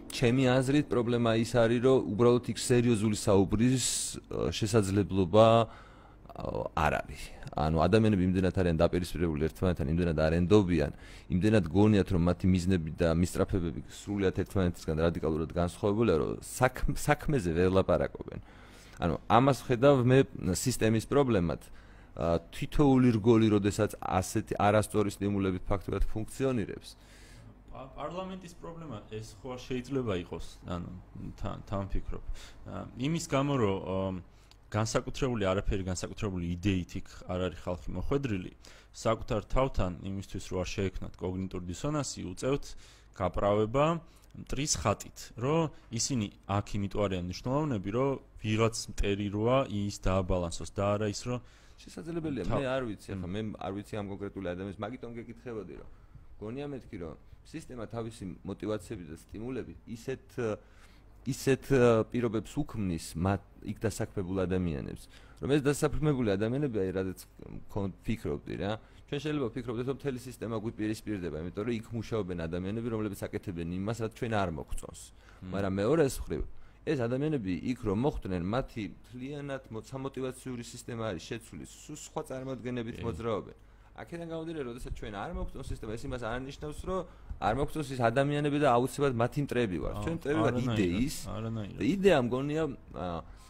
[0.09, 3.85] ჩემი აზრით პრობლემა ის არის, რომ უბრალოდ იქ სერიოზული საუბრის
[4.51, 5.47] შესაძლებლობა
[6.75, 7.21] არ არის.
[7.59, 10.91] ანუ ადამიანები იმდენად არიან დაპირისპირებული ერთმანეთთან, იმდენად არენდობიან,
[11.33, 16.29] იმდენად გონიათ, რომ მათი მიზნები და მისწრაფებები სრულიად ერთმანეთისგან რადიკალურად განსხვავებულია, რომ
[16.95, 18.39] საქმეზე ვერ ლაპარაკობენ.
[18.99, 20.19] ანუ ამას ხედავ მე
[20.55, 21.61] სისტემის პრობლემად
[22.51, 26.89] თითოეული რგოლი, როდესაც ასეთი არასწორი სტიმულებით ფაქტურად ფუნქციონირებს.
[27.69, 30.89] პარლამენტის პრობლემა ეს ხო შეიძლება იყოს, ანუ
[31.39, 32.23] თან თან ფიქრობ.
[32.97, 34.21] იმის გამო რომ
[34.69, 38.51] განსაკუთრებული არაფერი განსაკუთრებული იდეით იქ არ არის ხალხი მოხვედრილი,
[38.93, 42.65] საკუთარ თავთან იმისთვის რომ არ შეექმნათ კოგნიტური დისონანსი, უწევთ
[43.17, 43.85] გაправება
[44.39, 46.27] მტრის ხატით, რომ ისინი
[46.57, 48.09] აქ იმიტომ არიან მნიშვნელოვნები, რომ
[48.45, 51.39] ვიღაც მტერი როა ის დააბალანსოს და არა ის რომ
[51.79, 55.89] შესაძლებელია, მე არ ვიცი, ახლა მე არ ვიცი ამ კონკრეტული ადამიანის, მაგიტომ გეკითხებოდი რომ
[56.39, 60.25] გონია მეთქი რომ სისტემა თავისი мотиваციები და სტიმულები ისეთ
[61.29, 61.63] ისეთ
[62.11, 65.03] პირობებს უქმნის მათ იქ დასაქმებულ ადამიანებს.
[65.39, 68.71] რომ ეს დასაქმებული ადამიანები აი რადგან ფიქრობდი რა
[69.07, 73.97] ჩვენ შეიძლება ვფიქრობდეთ რომ მთელი სისტემა გვიპირისპირდება იმიტომ რომ იქ მუშაობენ ადამიანები რომლებიც აკეთებენ იმას
[74.03, 75.01] რაც ჩვენ არ მოგწონს
[75.53, 76.43] მაგრამ მეორე ეს ხრივ
[76.89, 83.57] ეს ადამიანები იქ რომ მოხვდნენ, მათი მთლიანად სამოტივაციური სისტემა არის შეცვლის, სულ სხვა წარმოადგენებით მოძრაობენ.
[83.99, 86.99] აქედან გამომდინარე როდესაც ჩვენ არ მოგწონს სისტემა ეს იმას არნიშნავს რომ
[87.39, 89.93] არ მოგწონს ის ადამიანები და აუცილებლად მათი მტრები ვარ.
[90.03, 91.15] ჩვენ მტრები ვარ იდეის
[91.93, 92.63] იდეა მგონია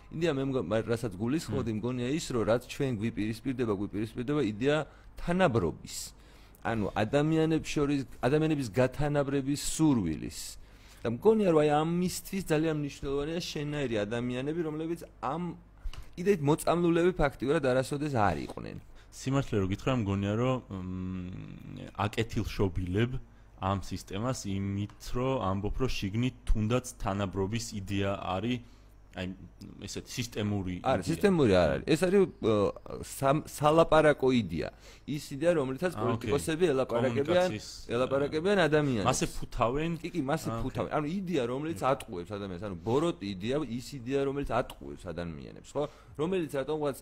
[0.10, 4.78] იდეა მე რასაც გულისხმობდი მგონია ის რომ რაც ჩვენ გვიპირისპირდება გვიპირისპირდება იდეა
[5.22, 5.98] თანაბრობის.
[6.60, 10.40] ანუ ადამიანებს შორის ადამიანების გათანაბრების სურვილის.
[11.04, 15.56] და მგონია რომ აი ამისთვის ძალიან მნიშვნელოვანია შენაირი ადამიანები, რომლებიც ამ
[16.20, 18.78] იდეით მოწამლულები ფაქტიურად არასოდეს არ იყვნენ.
[19.12, 20.58] სიმართლე რომ გითხრა, მგონია რომ
[22.06, 23.12] აკეთილშობილებ
[23.60, 28.60] ამ სისტემას იმით, რომ ამბობ, რომ შიგნით თუნდაც თანაბრობის იდეა არის
[29.20, 29.26] აი
[29.88, 31.86] ესეთი სისტემური არის სისტემური არ არის.
[31.90, 32.24] ეს არის
[33.58, 34.70] სალაპარაკო იდეა.
[35.10, 37.50] ის იდეა რომლითაც პოლიტიკოსები ელაპარაკებიან
[37.90, 39.08] ელაპარაკებიან ადამიანებს.
[39.10, 39.92] მასე ფუთავენ.
[39.98, 40.92] კი კი მასე ფუთავენ.
[40.94, 42.64] ანუ იდეა რომელიც ატყუებს ადამიანს.
[42.70, 45.84] ანუ ბოროტი იდეა ის იდეა რომელიც ატყუებს ადამიანებს ხო?
[46.22, 46.98] რომელიც რატომღაც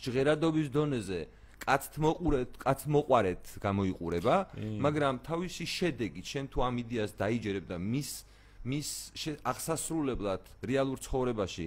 [0.00, 1.39] ჟღერადობის დონეზე კაცთ
[2.04, 4.36] მოყურეთ კაცთ მოყარეთ გამოიყურება
[4.86, 8.10] მაგრამ თავისი შედეგი შენ თუ ამ იდეას დაიჯერებ და მის
[8.60, 8.88] მის
[9.40, 11.66] აღსასრულებლად რეალურ ცხოვრებაში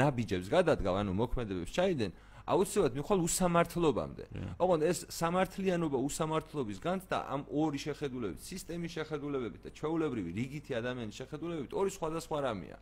[0.00, 2.10] ნაბიჯებს გადადგავ, ანუ მოქმედებებს ჩაიდენ,
[2.46, 4.24] აუცილებლად მიხვალ უსამართლობამდე.
[4.56, 11.72] ოღონდ ეს სამართლიანობა უსამართლობის განცდა ამ ორი შეხედულებით, სისტემის შეხედულებებით და ჩვეულებრივი რიგითი ადამიანის შეხედულებებით
[11.76, 12.76] ორი სხვადასხვა რამეა.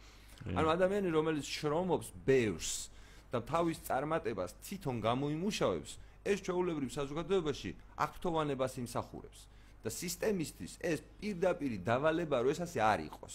[0.54, 2.70] ანუ ადამიანი, რომელიც შრომობს ბევრს
[3.32, 5.92] და თავის წარმატებას თვითონ გამოიმუშავებს,
[6.24, 7.70] ეს ჩვეულებრივ საზოგადოებაში
[8.06, 9.40] აქტოვანებას იმსახურებს.
[9.84, 13.34] და სისტემისთვის ეს პირდაპირ დავალება რო ეს ასე არ იყოს.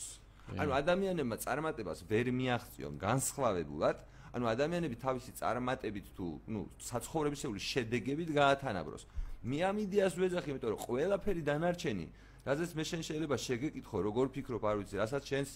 [0.58, 3.98] ანუ ადამიანებმა წარმატებას ვერ მიაღწიონ განსხვავებულად,
[4.34, 9.04] ანუ ადამიანები თავისი წარმატებით თუ ნუ საცხოვრებისეული შედეგებით გაათანაბროს.
[9.46, 12.06] მე ამ იდეას ვეძახი, იმიტომ რომ ყველაფერი დანარჩენი,
[12.50, 15.50] რადგან მე შენ შეიძლება შეგეკითხო, როგორ ფიქრობ, არ ვიცი, რასაც შენს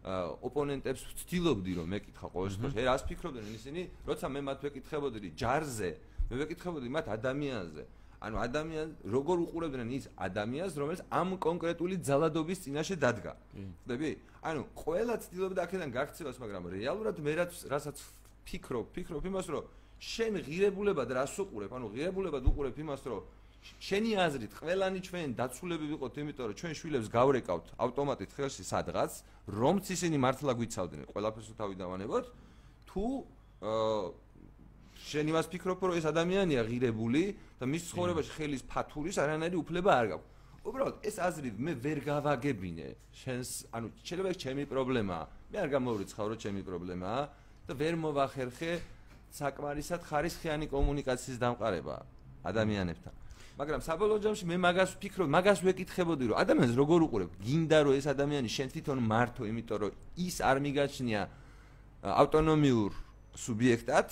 [0.00, 5.90] ოპონენტებს ვცდილობდი რომ მეკითხა ყოველ შემთხვევაში, რას ფიქრობდნენ ისინი, როცა მე მათ ვეკითხებოდი ჯარზე,
[6.30, 7.84] მე ვეკითხებოდი მათ ადამიანზე.
[8.20, 13.32] ანუ ადამიან როგორ უყურებდნენ ის ადამიანს რომელიც ამ კონკრეტული ძალადობის წინაშე დადგა.
[13.88, 14.10] ხდები?
[14.44, 17.32] ანუ ყველა ცდილობდა აქედან გაქცევას მაგრამ რეალურად მე
[17.72, 17.96] რასაც
[18.44, 19.64] ფიქრობ ფიქრობ იმას რომ
[19.98, 21.70] შენ ღირებულებად რას უყურებ?
[21.72, 23.22] ანუ ღირებულებად უყურებ იმას რომ
[23.80, 29.12] შენი აზრით ყველანი ჩვენ დაცულები ვიყოთ იმიტომ რომ ჩვენ შვილებს გავრეკავთ ავტომატით ხელში სადღაც
[29.48, 31.04] რომც ისინი მართლა გვიცავდნენ.
[31.12, 32.24] ყველაფერს თავი დავანებოთ.
[32.88, 33.04] თუ
[33.60, 34.29] აა
[35.00, 37.22] შენ იმას ფიქრობ რომ ეს ადამიანია ღირებული
[37.56, 40.28] და მის ცხოვრებაში ხელის ფათურის არანაირი უფლება არ გაქვს.
[40.60, 45.24] უბრალოდ ეს აზრი მე ვერ გავაგებინე შენს ანუ შეიძლება ჩემი პრობლემაა.
[45.50, 47.22] მე არ გამოვრიცხავ რომ ჩემი პრობლემაა
[47.64, 48.72] და ვერ მოვახერხე
[49.40, 51.96] საკმარისად ხარისხიანი კომუნიკაციის დამყარება
[52.44, 53.14] ადამიანებთან.
[53.60, 57.30] მაგრამ საბოლოო ჯამში მე მაგას ვფიქრობ, მაგას ვეკითხებოდი რომ ადამიანს როგორ უყურებ?
[57.44, 61.22] გინდა რომ ეს ადამიანი შენ თვითონ მართო, იმიტომ რომ ის არ მიგაჩნია
[62.00, 62.92] ავტონომიურ
[63.36, 64.08] სუბიექტად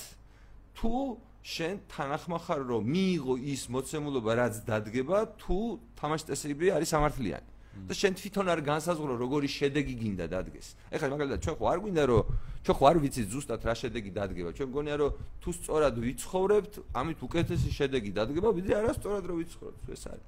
[0.79, 5.59] თუ შენ თანახმახარ რომ მიიღო ის მოცემულობა რაც დადგება თუ
[5.99, 7.49] თამაში წესრიგები არის სამართლიანი.
[7.87, 10.75] და შენ თვითონ არ განსაზღვრო როგორი შედეგი გინდა დადგეს.
[10.91, 12.23] ეხლა მაგალითად ჩვენ ხო არ გვინდა რომ
[12.64, 14.51] ჩვენ ხო არ ვიცით ზუსტად რა შედეგი დადგება.
[14.57, 15.11] ჩვენ მგონია რომ
[15.43, 20.27] თუ სწორად ვიცხოვრებთ ამით უკეთესი შედეგი დადგება ვიდრე არასწორად რომ ვიცხოვრობთ ეს არის.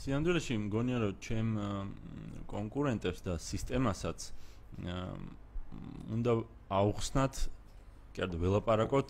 [0.00, 1.50] სიანდრეში მგონია რომ ჩემ
[2.48, 4.18] კონკურენტებს და სისტემასაც
[6.16, 6.32] უნდა
[6.80, 7.34] აუხსნათ
[8.16, 9.08] კერძო ველაპარაკოთ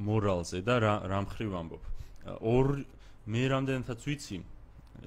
[0.00, 1.82] მორალზე და რა რა მხრივ ამბობ.
[2.40, 2.66] ორ
[3.30, 4.38] მე რამდენადაც ვიცი,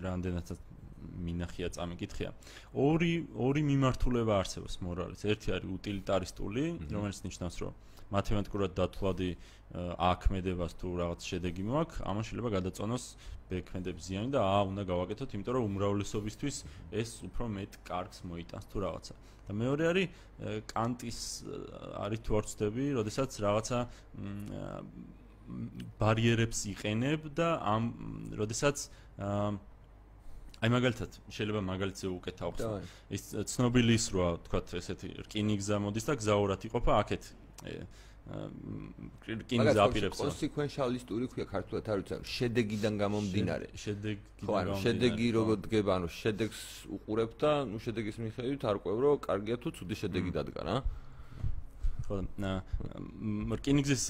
[0.04, 0.60] რამდენადაც
[1.04, 2.30] მინახია წამიკითხია.
[2.74, 5.22] ორი ორი მიმართულება არსებობს მორალის.
[5.26, 7.74] ერთი არის უტილიტარისტული, რომელიც ნიშნავს, რომ
[8.14, 9.30] მათემატიკურად დათვლადი
[9.74, 13.06] აქმედებას თუ რაღაც შედეგი მოაქვს, ამან შეიძლება გადაწონოს
[13.50, 16.56] ბექმედებს ზიანი და აა უნდა გავაკეთოთ, იმიტომ რომ უმრავლესობისთვის
[17.02, 19.16] ეს უფრო მეტ კარგს მოიტანს თუ რაღაცა.
[19.44, 20.08] და მეორე არის
[20.72, 21.20] კანტის
[22.00, 23.80] არის თუ არ ვწდები, როდესაც რაღაცა
[26.00, 27.84] ბარიერებს იყენებ და ამ
[28.40, 28.88] როდესაც
[30.64, 32.80] აი მაგალითად შეიძლება მაგალითზე უკეთა ახსნა
[33.12, 37.24] ის ცნობილი ის როა თქვა ესეთი რკინიგზა მოდის და გზაურად იყოფა აქეთ
[38.24, 43.68] რკინიგზა აპირებს კონსეკვენციალისტური ქვია ქართულად არ ვიცი შედეგიდან გამომდინარე.
[43.84, 46.60] შედეგიდან ხო ანუ შედეგი როგორ დგება ანუ შედეგს
[46.98, 50.76] უყურებ და ნუ შედეგის მიხედვით არ ყვევ რომ კარგია თუ ცუდი შედეგი დადგა რა?
[52.08, 52.16] ხო
[53.60, 54.04] რკინიგზის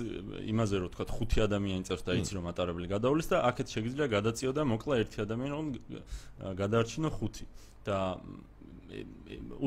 [0.53, 4.51] იმაზე რომ თქვა ხუთი ადამიანი წერს და იცი რომ ატარებელი გადავლის და აქეთ შეგიძლია გადაწიო
[4.53, 5.65] და მოკლა ერთი ადამიანი რომ
[6.61, 7.45] გადაარჩინო ხუთი.
[7.83, 8.17] და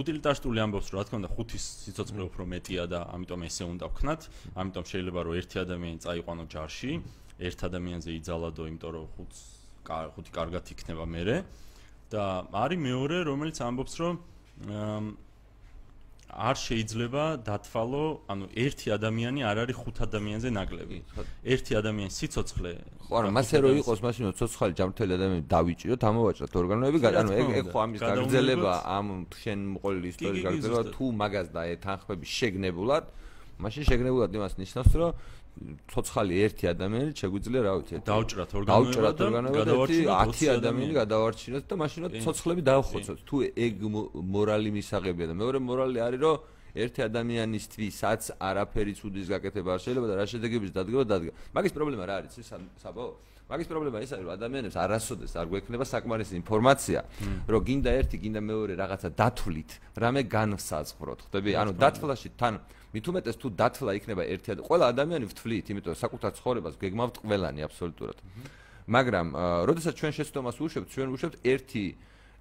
[0.00, 4.20] უტილიტარისტული ამბობს რომ რა თქმა უნდა ხუთის სიცოცხლე უფრო მეტია და ამიტომ ესე უნდა ვქნათ.
[4.54, 6.92] ამიტომ შეიძლება რომ ერთი ადამიანი წაიყვანო ჯარში
[7.36, 9.38] ერთ ადამიანზე იძალადო იმიტომ რომ ხუთს
[9.86, 11.36] ხუთი კარგად იქნება მერე.
[12.06, 14.14] და არის მეორე რომელიც ამბობს რომ
[16.36, 20.98] არ შეიძლება დათვალო, ანუ ერთი ადამიანი არ არის ხუთ ადამიანზე ნაკლები.
[21.48, 22.72] ერთი ადამიანის სიცოცხლე.
[23.08, 27.48] ხო, არა, მასე რო იყოს, მაშინ რო ცოცხალი ჯანმრთელი ადამიანი დავიჭიროთ, ამოვაჭროთ ორგანოები, ანუ ეგ
[27.56, 33.04] ეგ ხო ამის გაგრძელება, ამ შენ მოყოლილი ისტორიის გაგრძელება თუ მაგას და ეთანხმები შეგნებულად,
[33.56, 35.10] მაშინ შეგნებულად იმას ნიშნავს, რომ
[35.92, 39.76] ცოცხალი ერთი ადამიანი შეგვიძლია რა ვიცი დაუჭრათ ორგანოები და
[40.28, 43.74] 10 ადამიანი გადავარჩინოთ და მაშინ ცოცხლები დავხოცოთ თუ ეგ
[44.36, 46.36] მორალი მისაღებია და მეორე მორალი არის რომ
[46.76, 51.32] ერთი ადამიანისთვისაც არაფერი ცუდის გაკეთება არ შეიძლება და რა შედეგების დადგება დადგა.
[51.56, 52.52] მაგის პრობლემა რა არის
[52.84, 53.04] საბო
[53.46, 57.00] მაგის პრობლემა ის არის რომ ადამიანებს არასოდეს არ გვექნება საკმარისი ინფორმაცია
[57.46, 59.70] რომ გინდა ერთი გინდა მეორე რაღაცა დათვლით
[60.02, 62.54] რამე განსაზღვროთ ხდები ანუ დათვლაში თან
[62.96, 67.14] მით უმეტეს თუ დათლა იქნება ერთი ადამიანი ყველა ადამიანი ვთვლით იმიტომ რომ საკუთარ ცხოვრებას გეგმავთ
[67.20, 68.18] ყველანი აბსოლუტურად.
[68.86, 69.26] მაგრამ
[69.68, 71.84] როდესაც ჩვენ შეცდომას უშვებთ ჩვენ უშვებთ ერთი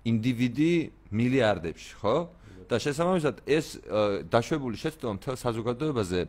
[0.05, 0.73] ინდივიდი
[1.11, 2.15] მილიარდებში ხო
[2.69, 3.67] და შესაბამისად ეს
[4.33, 6.19] დაშვებული შეცდომა მთელ საზოგადოებაზე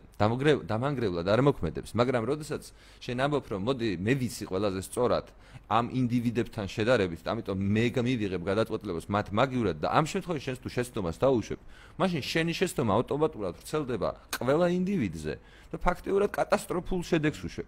[0.71, 2.71] დამანგრევლად არ მოქმედებს მაგრამ როდესაც
[3.03, 5.27] შენ ამბობ რომ მოდი მე ვიცი ყველაზე სწორად
[5.67, 11.17] ამ ინდივიდებთან შედარებით, ამიტომ მე გამივიღებ გადაწყვეტილებას მათ მაგივრად და ამ შემთხვევაში შენს თუ შეცდომას
[11.19, 11.59] დაუშვებ,
[11.99, 15.33] მაშინ შენი შეცდომა ავტომატურად ვრცელდება ყველა ინდივიდზე
[15.67, 17.67] და ფაქტიურად კატასტროფულ შედეგს უშვებ.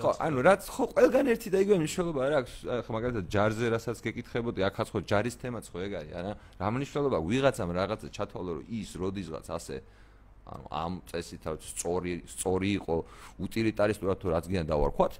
[0.00, 3.98] ხო, ანუ რაც ხო ყველგან ერთი და იგივე მნიშვნელობა არ აქვს, ხო მაგალითად ჯარზე რასაც
[4.00, 6.32] გეკითხებოდი, ახაც ხო ჯარის თემაც ხო ეგ არის, არა?
[6.60, 7.18] რა მნიშვნელობა
[7.70, 9.76] ვიღაცამ რაღაცა ჩათვალო რომ ის როდისღაც ასე
[10.44, 12.96] ანუ ამ წესით რა სწორი სწორი იყო
[13.44, 15.12] უტილიტარისტურად თუ რაც გიან დავარქვათ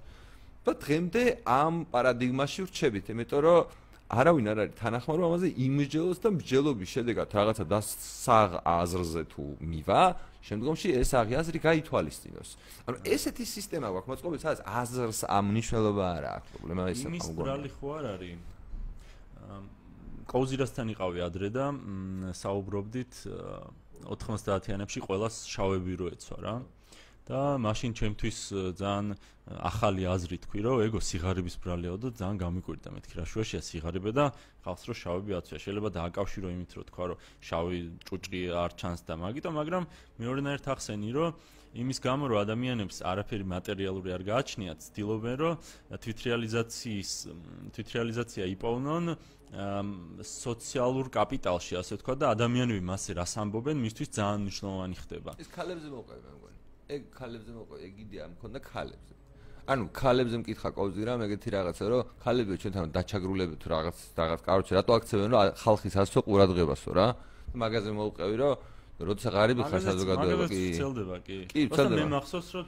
[0.64, 3.68] და დღემდე ამ პარადიგმაში ვრჩებით, იმიტომ რომ
[4.16, 10.02] არავინ არ არის თანახმარო ამაზე იმსჯელოს და მსჯელობის შედეგად რაღაცა დასაღ აზრზე თუ მივა,
[10.44, 12.48] შემდგომში ეს აღიაზრი გაითვალისწინოს.
[12.88, 17.10] ანუ ესეთი სისტემა გვაქვს, მოწყობილ სადაც აზრს ამ მნიშვნელობა არ აქვს, პრობლემა ესაა.
[17.12, 18.36] იმის ბრალი ხო არ არის?
[20.30, 21.66] კოუზირასთან იყავი ადრე და
[22.38, 23.12] საუბრობდით
[24.04, 26.54] 90-იანებში ყოველას შავები რო ეცვა რა.
[27.24, 28.38] და მაშინ ჩემთვის
[28.76, 29.16] ძალიან
[29.48, 34.24] ახალი აზრი თქვი რომ ეგო სიგარების ბრალიაო და ძალიან გამიკვირდა მეთქი რა შუაშია სიგარები და
[34.60, 39.14] ხალხს რო შავები აცვია შეიძლება დააკავშირო იმით რომ თქვა რომ შავი ჭუჭრი არ ჩანს და
[39.24, 39.84] მაგიტო მაგრამ
[40.20, 41.32] მეორენაირად ახსენი რომ
[41.74, 45.54] იმის გამო რომ ადამიანებს არაფერი მატერიალური არ გააჩნიათ ცდილობენ რომ
[46.04, 47.10] თვითრეალიზაციის
[47.74, 49.04] თვითრეალიზაცია იპოვნონ
[49.54, 55.30] სოციალურ კაპიტალში ასე თქვა და ადამიანები მასე რას ამბობენ მისთვის ძალიან მნიშვნელოვანი ხდება.
[55.38, 56.58] ეს ქალებზე მოყვება მგონი.
[56.94, 59.12] ეგ ქალებზე მოყვა ეგ იდეა მქონდა ქალებზე.
[59.64, 64.72] ანუ ქალებზე მკითხა კოვზი რა მეგეთი რაღაცა რომ ქალები ჩვენთან დაჩაგრულები თუ რაღაც რაღაც კაროჩე
[64.78, 67.06] რატო აქცევენ რომ ხალხის ასო ყურადღებასო რა?
[67.54, 68.54] მაგაზე მოუყევი რომ
[68.94, 70.62] როცა ღარიბი ხარ საზოგადოება კი.
[70.78, 71.36] ცელდება კი.
[71.50, 71.98] კი ცელდება.
[71.98, 72.64] მე მახსოვს რომ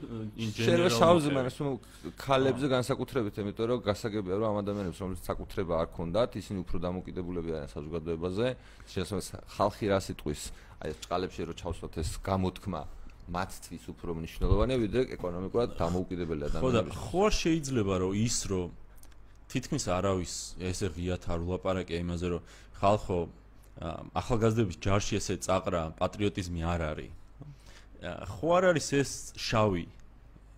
[0.91, 1.77] შავზე მაგრამ
[2.19, 7.49] ქალებზე განსაკუთრებით იმიტომ რომ გასაგებია რომ ამ ადამიანებს რომელიც საკუთრება არ ქონდათ ისინი უფრო დამოკიდებულები
[7.55, 8.47] არიან საზოგადოებაზე.
[8.91, 10.41] შესაძლოა ხალხი რა სიტყვის
[10.83, 12.81] აი ეს წყალებში რო ჩავსვათ ეს გამოთქმა
[13.27, 16.59] მათთვის უფრო მნიშვნელოვანია ვიდრე ეკონომიკურად დამოუკიდებელი ადამიანები.
[16.59, 18.67] ხო და ხო შეიძლება რომ ის რომ
[19.47, 22.41] თითქმის არავის ესე ღიათ არ ულაპარაკე იმაზე რომ
[22.79, 23.17] ხალხო
[23.81, 27.11] ახალგაზრდების ჯარში ესე წაყრა პატრიოტიზმი არ არის.
[28.33, 29.85] ხო არ არის ეს შავი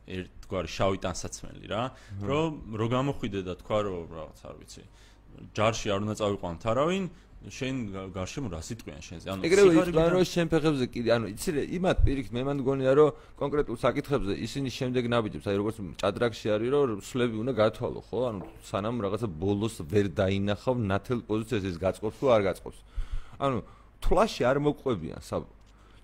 [0.09, 1.83] ერთგვარი შავი ტანსაცმელი რა
[2.25, 4.83] რომ რო გამოხვიდე და თქვა რომ რაღაც არ ვიცი
[5.55, 7.05] ჯარში არ უნდა წავიყვანთ არავინ
[7.39, 7.75] შენ
[8.11, 9.25] გარშემო რა სიტყვიან შენზე?
[9.31, 12.91] ანუ ეგრევე იციან რომ შენ ფეხებზე კიდე, ანუ იცი რა, იმათ პირიქით მე მან მგონია
[12.99, 18.19] რომ კონკრეტულ საკითხებზე ისინი შემდეგ ნაბიჯებს, აი როგორც ჭადრაკში არის რომ სლები უნდა გათვალო, ხო?
[18.27, 22.79] ანუ სანამ რაღაცა ბოლოს ვერ დაინახავ ნათელ პოზიციაზე ის გაწყობს თუ არ გაწყობს.
[23.39, 23.63] ანუ
[24.03, 25.43] თლაში არ მოყვებიან საბ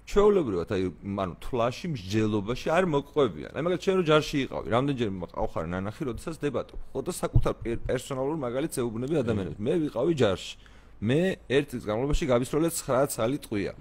[0.06, 0.84] ჩვეულებრივად აი
[1.24, 3.58] ანუ თლაში მსჯელობაში არ მოყვებიან.
[3.58, 6.80] აი მაგალითად ჩვენ რო ჯარში იყავი, რამდენჯერ მყავხარ ნანახი, როდესაც დებატობ.
[6.94, 7.54] ხო და საკუთარ
[7.90, 9.58] პერსონალურ მაგალითს ეუბნები ადამიანებს.
[9.58, 10.54] მე ვიყავი ჯარში.
[10.96, 11.20] მე
[11.52, 13.74] ერთ წლის განმავლობაში გავისროლე 9 წელი ტყვია.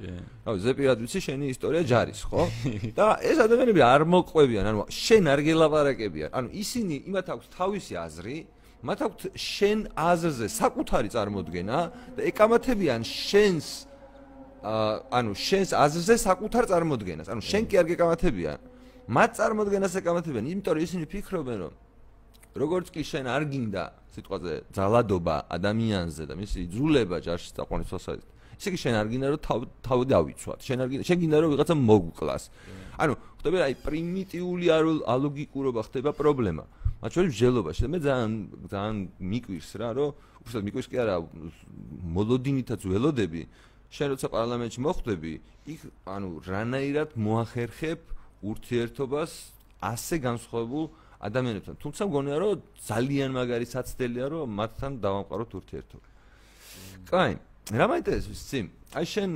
[0.49, 2.43] რავი, ზეპირად ვიცი შენი ისტორია ჯარის, ხო?
[2.99, 6.31] და ეს ადამიანები არ მოყვებიან, ანუ შენ არ გელაპარაკებიან.
[6.35, 8.37] ანუ ისინი იმათ აქვს თავისი აზრი,
[8.85, 11.79] მათ აქვს შენ აზრზე საკუთარი წარმოდგენა
[12.17, 13.69] და ეკამათებიან შენს
[14.65, 17.29] ანუ შენს აზრზე საკუთარ წარმოდგენას.
[17.33, 18.59] ანუ შენ კი არ გეკამათებიან.
[19.09, 21.75] მათ წარმოდგენას ეკამათებიან, იმიტომ რომ ისინი ფიქრობენ, რომ
[22.55, 28.21] როგორც კი შენ არ გინდა სიტყვაზე ძალადობა ადამიანზე და მისი ძულება ჯარში დაყვანისთვასაც
[28.55, 31.51] ისე კი შენ არ გინდა რომ თავ თავ დავიცვათ შენ არ გინდა შენ გინდა რომ
[31.55, 32.45] ვიღაცა მოგკლას
[33.03, 34.67] ანუ ხდება აი პრიმიტიული
[35.15, 36.65] ალოგიკურობა ხდება პრობლემა
[37.05, 38.33] მათ შორის მსჯელობაში და მე ძალიან
[38.73, 41.17] ძალიან მიკვირს რა რომ უბრალოდ მიკვირს კი არა
[42.17, 43.43] მოლოდინითაც ველოდები
[43.93, 45.33] შენ როცა პარლამენტში მოხვდები
[45.75, 48.01] იქ ანუ რანაირად მოახერხებ
[48.45, 49.33] ურთიერთობას
[49.85, 50.85] ასე განსხვავებულ
[51.25, 51.75] ადამიანებთან.
[51.81, 52.53] თუმცა მგონია რომ
[52.85, 56.07] ძალიან მაგარი საცდელია რომ მათთან დავამყაროთ ურთიერთობა.
[57.09, 57.33] კაი,
[57.73, 58.61] რა მაინტერესებს ცი?
[58.95, 59.31] აი შენ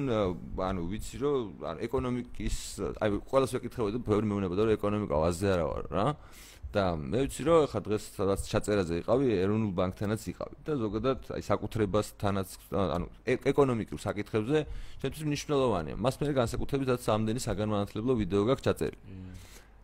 [0.68, 1.40] ანუ ვიცი რომ
[1.86, 2.56] ეკონომიკის
[3.02, 6.06] აი ყველას ვეკითხებოდი და ბევრი მეუბნებოდა რომ ეკონომიკა ვაზე არა ვარ რა.
[6.68, 11.42] და მე ვიცი რომ ხა დღეს სადაც ჩაწერაზე იყავი ეროვნულ ბანკთანაც იყავი და ზოგადად აი
[11.48, 14.58] საკუთრებასთანაც ანუ ეკონომიკურ საკითხებზე
[15.00, 15.96] ჩემთვის მნიშვნელოვანია.
[15.96, 19.00] მას მე განსაკუთრებით რაც ამდენი საგანმანათლებლო ვიდეო გაქვს ჩაწერილი.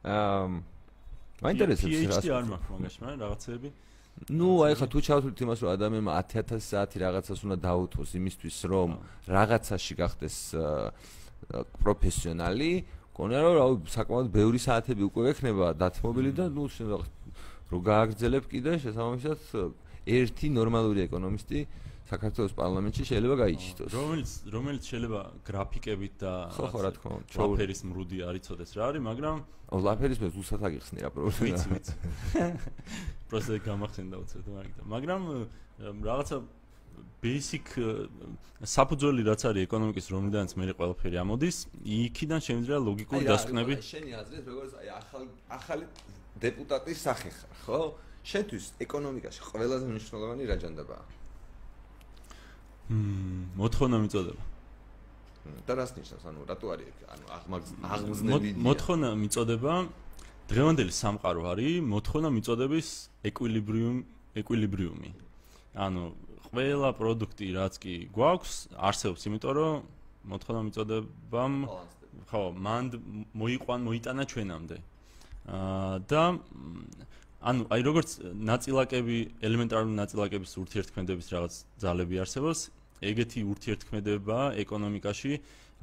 [0.05, 0.44] აა
[1.40, 2.20] მაინტერესებს რა.
[2.20, 3.68] PhD არ მაქვს მაგაში, მაგრამ რაღაცები.
[4.31, 8.90] ნუ აი ხა თუ ჩავთვლით იმას რომ ადამიანმა 10000 საათი რაღაცას უნდა დაუთოს იმისთვის რომ
[9.27, 10.37] რაღაცაში გახდეს
[11.83, 12.70] პროფესიონალი,
[13.14, 16.66] კონა რომ რა საკმაოდ ბევრი საათები უკვე ექნება დათმობილი და ნუ
[17.72, 19.38] რო გააგრძელებ კიდე შესაბამისად
[20.05, 21.61] ერთი ნორმალური ეკონომისტი
[22.05, 23.94] საქართველოს პარლამენტში შეიძლება გაიჩიტოს.
[23.96, 28.83] რომელიც რომელიც შეიძლება გრაფიკებით და ხო ხო რა თქმა უნდა, ჩაუფერის მრუდი არ იცოდეს რა
[28.92, 29.37] არის, მაგრამ
[29.72, 31.40] ლაფერის მე ზუსტად აგიხსნი რა პრობლემა.
[31.40, 31.94] ვიცი, ვიცი.
[33.33, 35.22] პროცესი გამახსენდა უცებ მაგრამ მაგრამ
[36.05, 36.37] რაღაცა
[37.25, 37.67] basic
[38.65, 43.75] საფუძველი რაც არის ეკონომიკის რომლიდანაც მე ყველაფერი ამოდის, იქიდან შემიძლია ლოგიკური დასკვნები.
[43.77, 45.85] აი, შენი აზრით როგორც აი ახალი ახალი
[46.45, 47.81] დეპუტატის სახე ხარ, ხო?
[48.25, 51.05] შენთვის ეკონომიკაში ყველაზე მნიშვნელოვანი რა ჯანდაბაა?
[52.89, 54.45] მმ მოთხოვნა მიწოდება.
[55.69, 56.25] და რას ნიშნავს?
[56.25, 57.25] ანუ რატო არის ანუ
[57.85, 59.75] აღმზნები მოთხოვნა მიწოდება
[60.49, 62.89] დღევანდელი სამყარო არის მოთხოვნა მიწოდების
[63.29, 63.97] ეკვილიბრიუმ
[64.41, 65.11] ეკვილიბრიუმი.
[65.85, 66.03] ანუ
[66.55, 69.75] ყველა პროდუქტი რაც კი გვაქვს არსებობს, იმიტომ რომ
[70.31, 71.55] მოთხოვნა მიწოდებამ
[72.31, 72.90] ხო, მანდ
[73.35, 74.77] მოიყვან მოიტანა ჩვენამდე.
[75.45, 76.23] აა და
[77.45, 78.11] ანუ აი როგორც
[78.49, 82.61] ნაწილაკები ელემენტარული ნაწილაკების ურთიერთქმედების რაღაც ძალები არსებობს
[83.05, 85.33] ეგეთი ურთიერთქმედება ეკონომიკაში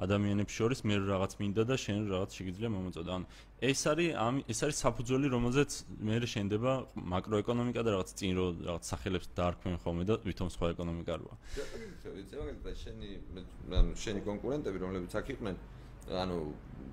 [0.01, 3.25] ადამიანებს შორის მე რაღაც მინდა და შენ რაღაც შეგიძლია მომწოდა ანუ
[3.69, 5.71] ეს არის ამ ეს არის საფუძველი რომელზეც
[6.09, 6.71] მე შენდება
[7.13, 11.35] მაკროეკონომიკა და რაღაც წინ რო რაღაც სახელებს დაარქმენ ხოლმე და ვითომ სხვა ეკონომიკა როა
[12.17, 13.09] ვიცი მაგალითად შენი
[13.81, 15.55] ანუ შენი კონკურენტები რომლებიც აქ იყვნენ
[16.23, 16.37] ანუ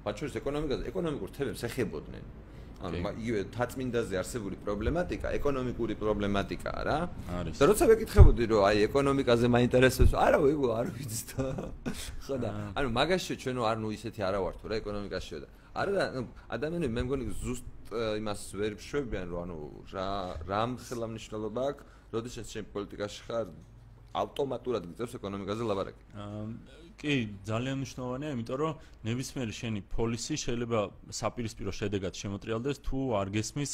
[0.04, 2.24] ბაჩურის ეკონომიკაზე ეკონომიკურ თემებს ეხებოდნენ
[2.78, 6.98] ანუ იგივე თაწმინდაზე არსებული პრობლემატიკა ეკონომიკური პრობლემატიკაა რა.
[7.58, 11.44] და როცა ვეკითხებოდი რომ აი ეკონომიკაზე მაინტერესებს, არა ვიგო არ ვიცი და
[12.22, 15.90] ხო და ანუ მაგაში ჩვენო არ ნუ ისეთი არა ვარ თუ რა ეკონომიკაშიო და არა
[15.98, 16.04] და
[16.54, 17.66] ადამიანები მე მგონი ზუსტ
[18.20, 19.56] იმას ვერ შვებიან რომ ანუ
[19.90, 20.08] რა
[20.46, 23.46] რა მხელა მნიშვნელობა აქვს, როდესაც შენ პოლიტიკაში ხარ
[24.22, 26.04] ავტომატურად გიწევს ეკონომიკაზე ლაბარაკი.
[26.98, 27.14] კი,
[27.48, 28.72] ძალიან მნიშვნელოვანია, იმიტომ რომ
[29.08, 30.80] ნებისმიერი შენი პოლისი შეიძლება
[31.20, 33.72] საპირისპირო შედეგად შემოტრიალდეს თუ არ გესმის.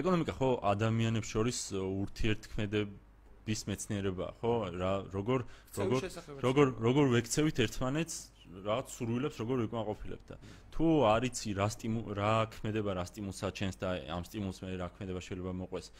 [0.00, 4.52] ეკონომიკა ხო ადამიანებს შორის ურთიერთქმედების მეცნიერებაა, ხო?
[4.80, 5.38] რა როგორ
[5.82, 6.00] როგორ
[6.46, 8.16] როგორ როგორ ვექცევით ერთმანეთს
[8.50, 10.36] რაღაც სურვილებს როგორ ვიკმაყოფილებთ და
[10.74, 15.20] თუ არიცი რა სტიმუ რა ქმედება რა სტიმულსა ჩენს და ამ სტიმულს მე რა ქმედება
[15.26, 15.90] შეიძლება მოყვეს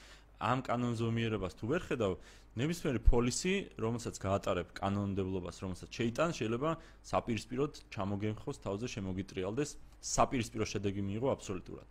[0.41, 2.13] ამ კანონზომიერებას თუ ვერ ხედავ,
[2.57, 6.71] ნებისმიერი პოლისი, რომელსაც გაატარებ კანონმდებლობას, რომელსაც შეიტან, შეიძლება
[7.07, 9.71] საპირისპიროდ ჩამოგენხოს თავზე შემოგიტრიალდეს,
[10.01, 11.89] საპირისპირო შედეგი მიიღო აბსოლუტურად.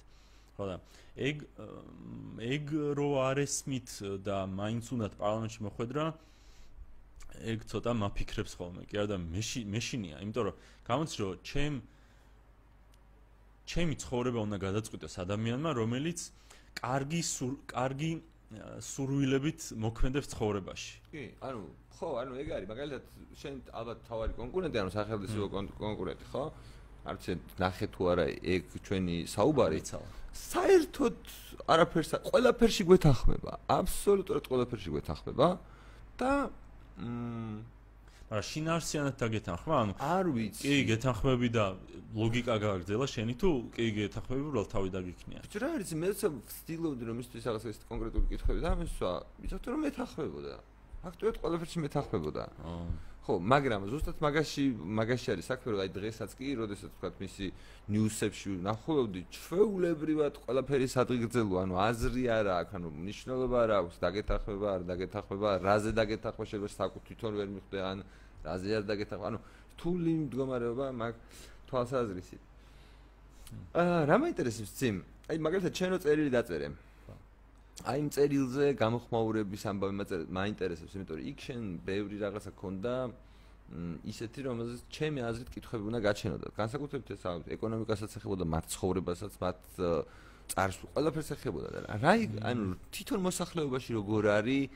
[0.58, 0.76] ხო და
[1.16, 1.38] ეგ
[2.43, 2.66] ეგ
[3.00, 3.89] რო არესმით
[4.28, 6.04] და მაინც უნდათ პარლამენტში მოხვედრა,
[7.39, 8.84] ეგ ცოტა მაფიქრებს ხოლმე.
[8.89, 10.56] კი არა და მეში მეშინია, იმიტომ რომ
[10.89, 11.76] გამოც რომ ჩემ
[13.70, 16.20] ჩემი ცხოვრება უნდა გადაწყვიტოს ადამიანმა, რომელიც
[16.82, 17.22] კარგი
[17.70, 18.12] კარგი
[18.50, 20.93] სურვილებით მოქმედებს ცხოვრებაში.
[21.14, 21.62] კი, ანუ
[22.00, 23.04] ხო, ანუ ეგ არის, მაგალითად,
[23.38, 25.45] შენ ალბათ თავარი კონკურენტი, ანუ სახელმწიფო
[25.78, 26.43] კონკურენტი, ხო?
[27.10, 27.24] არც
[27.62, 30.04] ნახე თუ არა ეგ ჩვენი საუბარი იცავ.
[30.30, 31.18] საერთოდ
[31.70, 35.47] არაფერს ყველაფერში გვეთახმება, აბსოლუტურად ყველაფერში გვეთახმება
[36.18, 36.32] და
[37.00, 37.62] მ
[38.30, 40.61] მაგრამ შინარსიანად დაგეთანხმა, ანუ არ ვიცი.
[40.61, 41.65] კი, გეთანხმები და
[42.13, 45.39] ლოგიკა გააგრძელა შენი თუ კი გეთანხმები უბრალოდ თავი დაგიქნია.
[45.49, 49.11] ბიჭო რა არის, მე ვცდილობდი რომ მისთვის რაღაც ეს კონკრეტული კითხვები დამესვა,
[49.41, 50.53] ვიცით რომ მეთანხმებოდა.
[50.99, 52.43] ფაქტობრივად ყველაფერში მეთანხმებოდა.
[53.30, 54.63] ხო, მაგრამ ზუსტად მაგაში
[54.99, 57.47] მაგაში არის საქმე, რომ აი დღესაც კი, როდესაც თქვა მისი
[57.93, 64.82] ნიუსებში ნახულობდი, ჩვეულებრივად ყველაფერი სადღიგრძელო, ანუ აზრი არა აქვს, ანუ მნიშვნელობა არა აქვს, დაგეთახმება, არ
[64.89, 67.97] დაგეთახმება, რაზე დაგეთახმება, შეიძლება საკუთი თვითონ ვერ მიხვდე, ან
[68.46, 69.40] რაზე არ დაგეთახმება, ანუ
[69.76, 71.14] რთული მდგომარეობა მაგ
[71.70, 72.42] თვალსაზრისით.
[73.74, 74.98] აა, რა მაინტერესებს ძიმ?
[75.30, 76.68] აი მაგალითად ჩენო წერილი დაწერე.
[77.88, 79.94] აი იმ წერილზე გამოხმაურების ამბავი
[80.36, 82.94] მაინტერესებს, იმიტომ რომ იქ შენ ბევრი რაღაცა ქონდა
[83.70, 86.46] ისეთი რომელზეც ჩემი აზრით კითხვები უნდა გაჩენოდა.
[86.58, 87.24] განსაკუთრებით ეს
[87.56, 89.60] ეკონომიკასაც ეხებოდა, მათ ცხოვრებასაც, მათ
[90.52, 92.14] წარს ყველაფერს ეხებოდა და რა
[92.50, 94.70] ანუ თვითონ მოსახლეობაში როგორ არის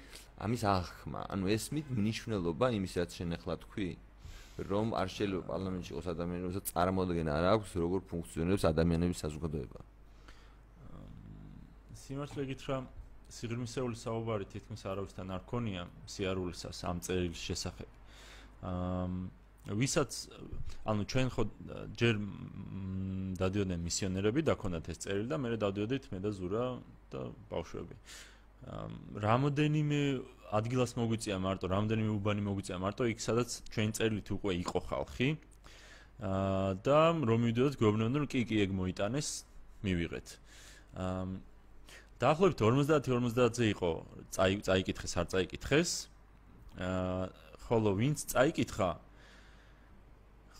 [0.44, 1.22] ამის აღქმა?
[1.34, 3.90] ანუ ეს მით მნიშვნელობა იმის რაც შენ ახლა თქვი?
[4.54, 9.80] რომ არ შეიძლება პარლამენტში იყოს ადამიანი, რომელსაც წარმოადგენა არ აქვს, როგორ ფუნქციონირებს ადამიანების საზოგადოება.
[12.04, 12.78] სიმართლე გითხრა
[13.34, 17.90] სიღრმისეული საუბარი თითქმის არავისთან არ ქონია სიარულისას ამ წერილის შესახებ.
[18.62, 20.12] აა ვისაც
[20.84, 21.44] ანუ ჩვენ ხო
[21.96, 22.16] ჯერ
[23.40, 26.66] დადიოდნენ მისიონერები და ქონდათ ეს წერილი და მე დადიოდით მე და ზურა
[27.08, 27.96] და ბავშვები.
[29.24, 30.00] რამოდენიმე
[30.52, 35.30] ადგილას მოგვიწია მარტო, რამოდენიმე უბანი მოგვიწია მარტო იქ სადაც ჩვენ წერილით უკვე იყო ხალხი.
[36.24, 39.30] აა და რომ მივიდოდეთ გვეუბნებოდნენ რომ კი კი ეგ მოიტანეს,
[39.84, 40.28] მივიღეთ.
[41.00, 41.24] აა
[42.20, 43.90] დაახლოებით 50-50-ზე იყო
[44.32, 45.90] წაი წაიკითხეს არ წაიკითხეს.
[46.80, 47.24] აა
[47.68, 48.90] ხოლო ვინც წაიკითხა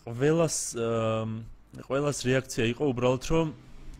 [0.04, 0.56] ყველას
[1.88, 3.48] ყველას რეაქცია იყო უბრალოდ რომ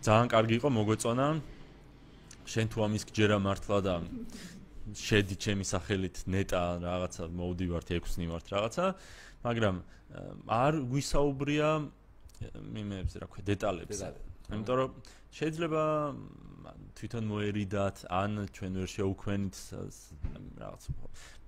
[0.04, 1.26] ძალიან კარგი იყო მოგვეწონა
[2.44, 3.94] შენ თუ ამის გჯერა მართლა და
[4.92, 8.84] შედი ჩემი სახელით ნეტა რაღაცა მოვდივართ ექვსნი ვართ რაღაცა.
[9.44, 9.76] მაგრამ
[10.48, 11.68] არ გვისაუბრია
[12.74, 14.08] მიმეებზე რა ქვია დეტალებზე
[14.52, 14.90] იმიტომ რომ
[15.36, 15.82] შეიძლება
[16.98, 19.56] თვითონ მოერიდათ ან ჩვენ ვერ შეუქმენით
[20.62, 20.82] რაღაც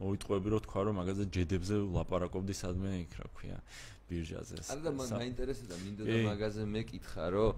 [0.01, 3.59] მოიტყვები რომ თქვა რომ მაგაზე ჯედებზე ლაპარაკობდი სადმე იქ რა ქვია
[4.11, 7.51] ბირჟაზე ან და მაინტერესებდა მინდოდა მაგაზე მეკითხა რომ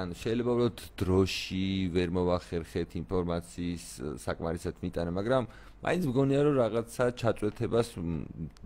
[0.00, 1.64] ან შეიძლება უბრალოდ დროში
[1.96, 3.84] ვერ მოვახერხეთ ინფორმაციის
[4.24, 5.48] საკმარისად მიტანა მაგრამ
[5.84, 7.88] მაინც მგონია რომ რაღაცა ჩაწვეთებას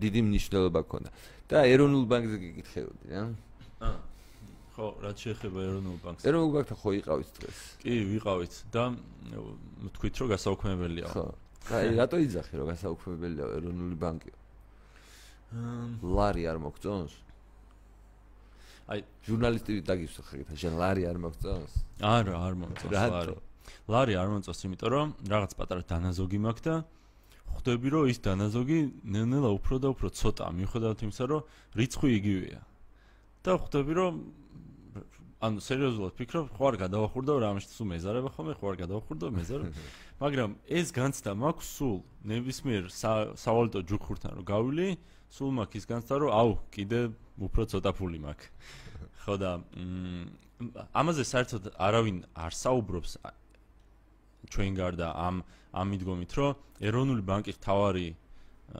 [0.03, 1.09] დიდი მნიშვნელობა ქონდა
[1.51, 3.23] და ეროვნულ ბანკზე გიკითხებოდი რა
[3.85, 3.95] აა
[4.75, 6.25] ხო, რაც შეეხება ეროვნულ ბანკს.
[6.27, 7.59] ეროვნულ ბანკთან ხო იყავით დღეს?
[7.79, 8.83] კი, ვიყავით და
[9.95, 11.07] თქვით რომ გასაუქმებელია.
[11.15, 11.25] ხო.
[11.71, 14.31] აი, რატო იძახი რომ გასაუქმებელია ეროვნული ბანკი?
[15.53, 17.13] ლარი არ მოგწონს?
[18.85, 21.73] აი, ჟურნალისტი დაგისვა ხეთ, შენ ლარი არ მოგწონს?
[22.01, 23.35] არა, არ მოგწონს ლარი.
[23.89, 26.75] ლარი არ მოგწონს, იმიტომ რომ რაღაც პატარა დანაზოგი მაქვს და
[27.55, 28.79] ხვდები რომ ის დანაზოგი
[29.15, 31.41] ნელ-ნელა უფრო და უფრო ცოტა მიუხედავად იმისა რომ
[31.79, 32.61] რიცხვი იგივეა.
[33.45, 34.13] და ხვდები რომ
[35.43, 39.83] ანუ სერიოზულად ფიქრობ, ხო არ გადავახურდა რომ ამაში სულ მეზარება ხოლმე, ხო არ გადავახურდა მეზარება.
[40.23, 41.95] მაგრამ ეს განცდა მაქვს სულ
[42.31, 44.87] ნებისმიერ სავალუტო ჯუქურთან რომ გავილი,
[45.27, 46.99] სულ მაქვს ის განცდა რომ აუ, კიდე
[47.35, 48.47] უფრო ცოტა ფული მაქვს.
[49.25, 49.51] ხო და
[50.95, 53.11] ამაზე საერთოდ არავინ არ საუბრობს
[54.55, 55.43] ჩვენ გარდა ამ
[55.75, 58.07] ამ მიდგომით, რომ ეროვნული ბანკის თავარი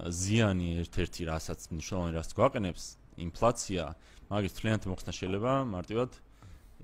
[0.07, 2.83] ზიანი ერთ-ერთი რასაც მნიშვნელოვანი რაც გვაყენებს,
[3.25, 3.83] ინფლაცია,
[4.31, 6.11] მაგის თლიანად მოხსნა შეიძლება მარტივად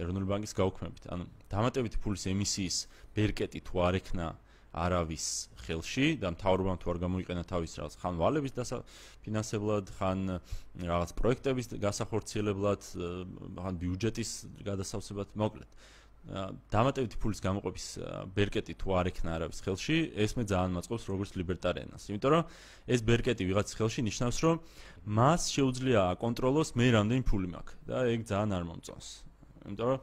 [0.01, 1.03] ეროვნული ბანკის გაუქმებით.
[1.13, 2.77] ანუ დამატებითი ფულის ემისიის
[3.15, 4.27] ბერკეტი თუ არ ექნა
[4.71, 5.25] არავის
[5.67, 10.19] ხელში და მთავრობამ თუ არ გამოიყენა თავის რაღაც ხან ვალების დასაფინანსებლად, ხან
[10.79, 12.81] რაღაც პროექტების გასახორციელებლად,
[13.59, 14.31] ხან ბიუჯეტის
[14.63, 15.71] გადასავსებად, მოკლედ.
[16.71, 17.85] დამატებითი ფულის გამოყოფის
[18.37, 22.03] ბერკეტი თუ არ ექნა არავის ხელში, ეს მე ძალიან მაწყობს როგორც ლიბერტარიანას.
[22.13, 22.43] იმიტომ რომ
[22.93, 24.55] ეს ბერკეტი ვიღაცის ხელში ნიშნავს, რომ
[25.17, 29.30] მას შეუძლია აკონტროლოს მე რამდენი ფული მაქვს და ეგ ძალიან არ მომწონს.
[29.67, 29.99] იმიტომ რომ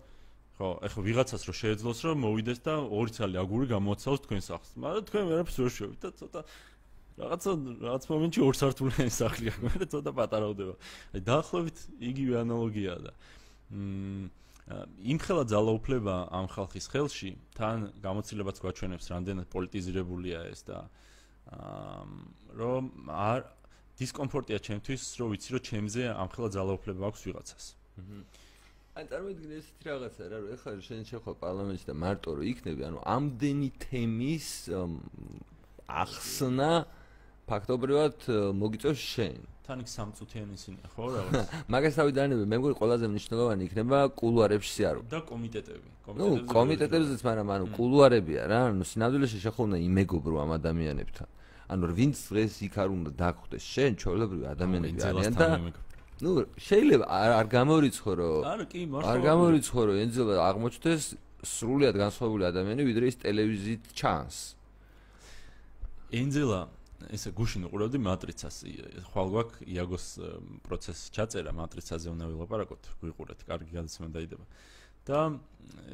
[0.58, 4.70] ხო, ეხლა ვიღაცას რო შეეძლოს რომ მოვიდეს და ორი ცალი აგური გამოაცალოს თქვენ სახლს.
[4.74, 6.40] მაგრამ თქვენ ვერაფერს ვერ შევით და ცოტა
[7.18, 7.50] რაღაცა
[7.82, 10.74] რაღაც მომენტში ორ სართულიანი სახლია, მე ცოტა პატარავდება.
[11.14, 11.78] აი დაახლოებით
[12.10, 13.12] იგივე ანალოგიაა და
[13.74, 14.30] მ
[14.68, 20.78] იმ ხელა ძალაუფლება ამ ხალხის ხელში თან გამოცდილებაც გვაჩვენებს რამდენად პოლიტიზირებულია ეს და
[22.60, 23.40] რომ არ
[23.96, 27.64] დისკომფორტია ჩემთვის რომ ვიცი რომ ჩემზე ამ ხელა ძალაუფლება აქვს ვიღაცას.
[27.98, 28.20] აჰა
[28.98, 33.02] აი წარმოიდგინე ესეთი რაღაცა რა რომ ეხლა შენ შეხვა პარლამენტში და მარტო რომ იქნები ანუ
[33.14, 34.48] ამდენი თემის
[35.86, 36.70] ახსნა
[37.46, 38.26] ფაქტობრივად
[38.58, 39.38] მოგიწევს შენ.
[39.68, 44.70] თან იქ სამწუთიანი ისინი ხო რაღაც მაგას თავი დაანები მე მგონი ყველაზე მნიშვნელოვანი იქნება კულუარებში
[44.74, 45.88] სიარო და კომიტეტები.
[46.18, 51.28] ნუ კომიტეტებზეც მაგრამ ანუ კულუარებია რა ანუ სინამდვილეში შეხულნა იმეგობრო ამ ადამიანებთან.
[51.70, 55.48] ანუ ვინც დღეს იქ არ უნდა დაგხვდეს შენ ჩვეულებრივი ადამიანები არიან და
[56.18, 57.06] ნუ შეიძლება
[57.38, 61.04] არ გამორიცხო რომ არა კი მართლა არ გამორიცხო რომ ენძილა აღმოჩნდეს
[61.46, 64.36] სრულიად განსხვავებული ადამიანი ვიდრე ის ტელევიზიით ჩანს.
[66.10, 66.60] ენძილა
[67.14, 68.56] ესე გუშინ უყურებდი მატრიცას.
[69.14, 70.06] ხვალ გვაქვს იაგოს
[70.66, 74.44] პროცესი ჩაწერა მატრიცაზე უნდა ვილაპარაკოთ გვიყურეთ კარგი გადაცემა დაიდება.
[75.08, 75.40] და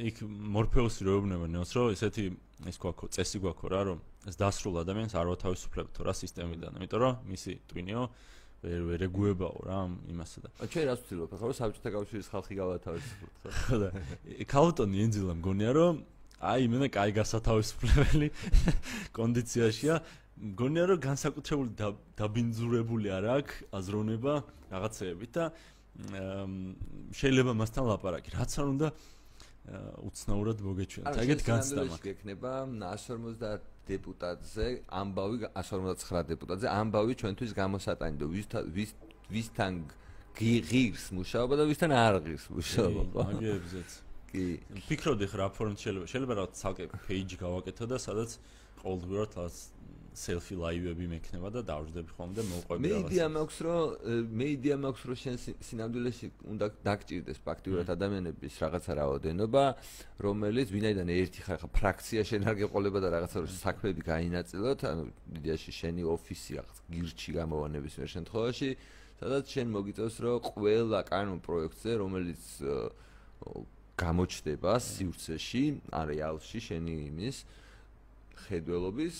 [0.02, 2.24] იქ მორფეუსი როუბნება ნეოს რომ ესეთი
[2.70, 7.14] ის გვაქვს წესი გვაქვს რა რომ ეს დასრულ ადამიანს არ ვათავისუფლებთ რა სისტემიდან იმიტომ რომ
[7.30, 8.02] მისი ტვინიო
[8.64, 11.30] ვერ ვერ ეგუებაო რა იმასა და ჩვენ რას ვცდილობ?
[11.36, 13.34] ახლა საბჭოთა კავშირის ხალხი გავათავისუფლოთ
[13.64, 13.88] ხო და
[14.48, 15.94] ქალტონი ენძილა მგონია რომ
[16.44, 18.28] აი მე და კაი გასათავისუფლებელი
[19.18, 19.94] კონდიციაშია.
[20.34, 21.70] მგონია რომ განსაკუთრებული
[22.18, 24.34] დაბინძურებული არ აქვს აზროვნება
[24.74, 25.44] რაღაცეებით და
[27.14, 28.30] შეიძლება მასთან ლაპარაკი.
[28.34, 28.88] რაც არ უნდა
[30.04, 31.14] უცნაურად მოგეჩვენოთ.
[31.24, 32.02] ეგეთ განცდა მაქვს.
[32.04, 34.66] გექნება 150 დეპუტატზე
[35.00, 38.90] ამბავი 159 დეპუტატზე ამბავი ჩვენთვის გამოსატანი და ვის ვის
[39.34, 39.72] ვისთან
[40.38, 43.20] ღირს მუშაობა და ვისთან არ ღირს მუშაობა.
[43.28, 43.90] მაგებზეც
[44.32, 44.44] კი.
[44.88, 48.30] ფიქრობდი ხა რა ფორმით შეიძლება შეიძლება რა ცალკე პეიჯი გავაკეთო და სადაც
[48.82, 49.56] ყოველდღიურად თავს
[50.14, 52.94] selfie live-ები მექნება და დავждები ხოლმე და მოყვები რაღაცა.
[52.94, 53.82] მე იდეა მაქვს რომ
[54.38, 55.36] მე იდეა მაქვს რომ შენ
[55.68, 59.64] სინამდვილეში უნდა დაგჭირდეს ფაქტიურად ადამიანების რაღაცა რაოდენობა,
[60.24, 65.02] რომელიც ვინაიდან ერთი ხარ ხა ფრაქცია შენ არ გეყოლება და რაღაცა რომ საქმეები გაინაწილოთ, ანუ
[65.38, 68.70] იდეაში შენი ოფისი რაღაც გირჩი გამოვანების მე შემთხვევაში,
[69.18, 72.42] სადაც შენ მოგიწევს რომ ყველა კანონ პროექტზე, რომელიც
[73.94, 77.36] გამოჩდება სივრცეში, არეალში შენი იმის
[78.44, 79.16] ხედველობის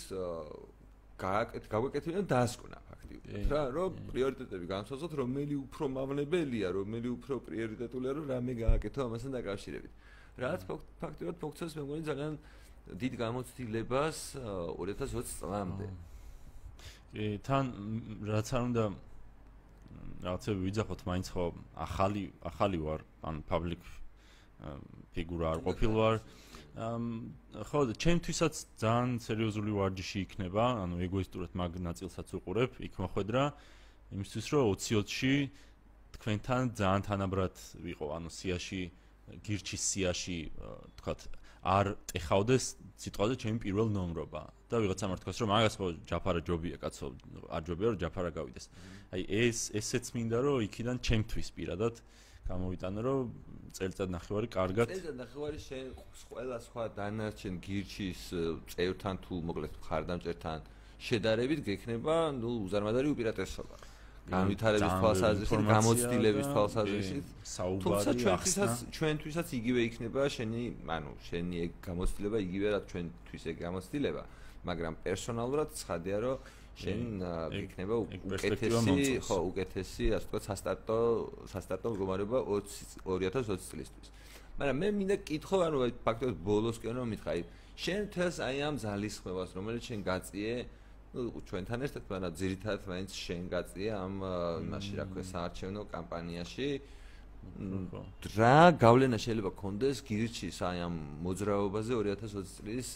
[1.24, 8.24] გააკეთ გაგვეკეთებინა დასკვნა ფაქტიურად რა რომ პრიორიტეტები განსაზღვროთ რომელი უფრო მავნებელია რომელი უფრო პრიორიტეტულია რომ
[8.34, 9.92] რამე გააკეთო ამასთან დაკავშირებით.
[10.34, 10.60] რაც
[11.00, 12.34] ფაქტიურად ფოქცეს მე მგონი ძალიან
[12.84, 14.18] დიდ გამოცდილებას
[14.76, 15.86] 2020 წლამდე
[17.14, 17.64] კი თან
[18.26, 18.84] რაც არ უნდა
[20.26, 21.44] რაღაცა ვიძახოთ მაინც ხო
[21.86, 23.00] ახალი ახალი ვარ
[23.30, 23.82] ან პაბლიკ
[25.14, 26.14] ფიგურა არ ყოფილვარ
[26.74, 33.42] ხო ჩემთვისაც ძალიან სერიოზული ვარჯიში იქნება ანუ ეგოისტურად მაგ ნაწილსაც უყურებ იქ მოხვედრა
[34.10, 35.34] იმისთვის რომ 20-ში
[36.18, 38.82] თქვენთან ძალიან თანაბრად ვიყო ანუ სიაში
[39.46, 40.38] გირჩის სიაში
[40.98, 41.20] თქვათ
[41.64, 42.64] არ ტეხავდეს
[43.00, 44.42] სიტყვაზე ჩემი პირველ ნომრობა.
[44.68, 47.06] და ვიღაცა მართქოს რომ მაგას ხო ჯაფარა ჯობია კაცო
[47.54, 48.66] არ ჯობია რომ ჯაფარა გავიდეს.
[49.14, 51.94] აი ეს ესეც მინდა რომ იქიდან ჩემთვის პირადად
[52.48, 53.32] გამოვიტანო რომ
[53.74, 55.86] წელიწად ნახევარი კარგად წელიწად ნახევარი შენ
[56.30, 58.22] ყველა სხვა დანარჩენ გირჩის
[58.74, 60.58] წევრთან თუ მოკლედ ხარდამჭერთან
[61.04, 63.76] შედარებით გექნება ნუ უზარმაზარი უპირატესობა.
[64.24, 67.24] განვითარების თვალსაზრისით გამოცდილების თვალსაზრისით.
[67.84, 70.62] თუმცა ჩვენთვისაც ჩვენთვისაც იგივე იქნება შენი
[70.96, 74.22] ანუ შენი ეგ გამოცდილება იგივე რა ჩვენთვის ეგ გამოცდილება
[74.64, 76.36] მაგრამ პერსონალურად ცხადია რომ
[76.74, 77.00] შენ
[77.54, 80.98] გიქნება უკეთესი ხო უკეთესი ასე ვთქვათ სასტარტო
[81.52, 84.08] სასტარტო მდგომარეობა 2020 წლისთვის.
[84.58, 87.42] მაგრამ მე მინდა კითხო ანუ ფაქტობრივად ბოლოსკენ რომ მითხრა აი
[87.84, 90.54] შენ თელს აი ამ ზალისხმევას რომელიც შენ გაწიე
[91.14, 94.14] ну ჩვენთან ერთად მაგრამ ძირითადად მაინც შენ გაწიე ამ
[94.66, 96.68] იმაში რა ქვია საარჩევნო კამპანიაში.
[98.34, 102.88] რა გავლენა შეიძლება კონდეს გირჩის აი ამ მოძრაობაზე 2020 წლის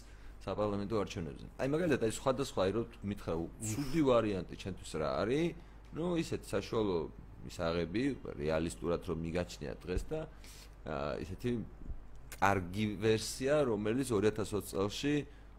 [0.49, 1.47] საპარლამენტო არჩევნებზე.
[1.61, 3.33] აი მაგალითად აი სხვადასხვა აი რომ მითხრა
[3.71, 5.47] სუდი ვარიანტი ჩვენთვის რა არის?
[5.97, 6.97] ну ისეთ საშუალო
[7.45, 8.05] მისაღები
[8.43, 10.21] რეალისტურად რომ მიგაჩნია დღეს და
[11.25, 11.51] ისეთი
[12.39, 15.01] კარგი ვერსია რომელიც 2020 წელს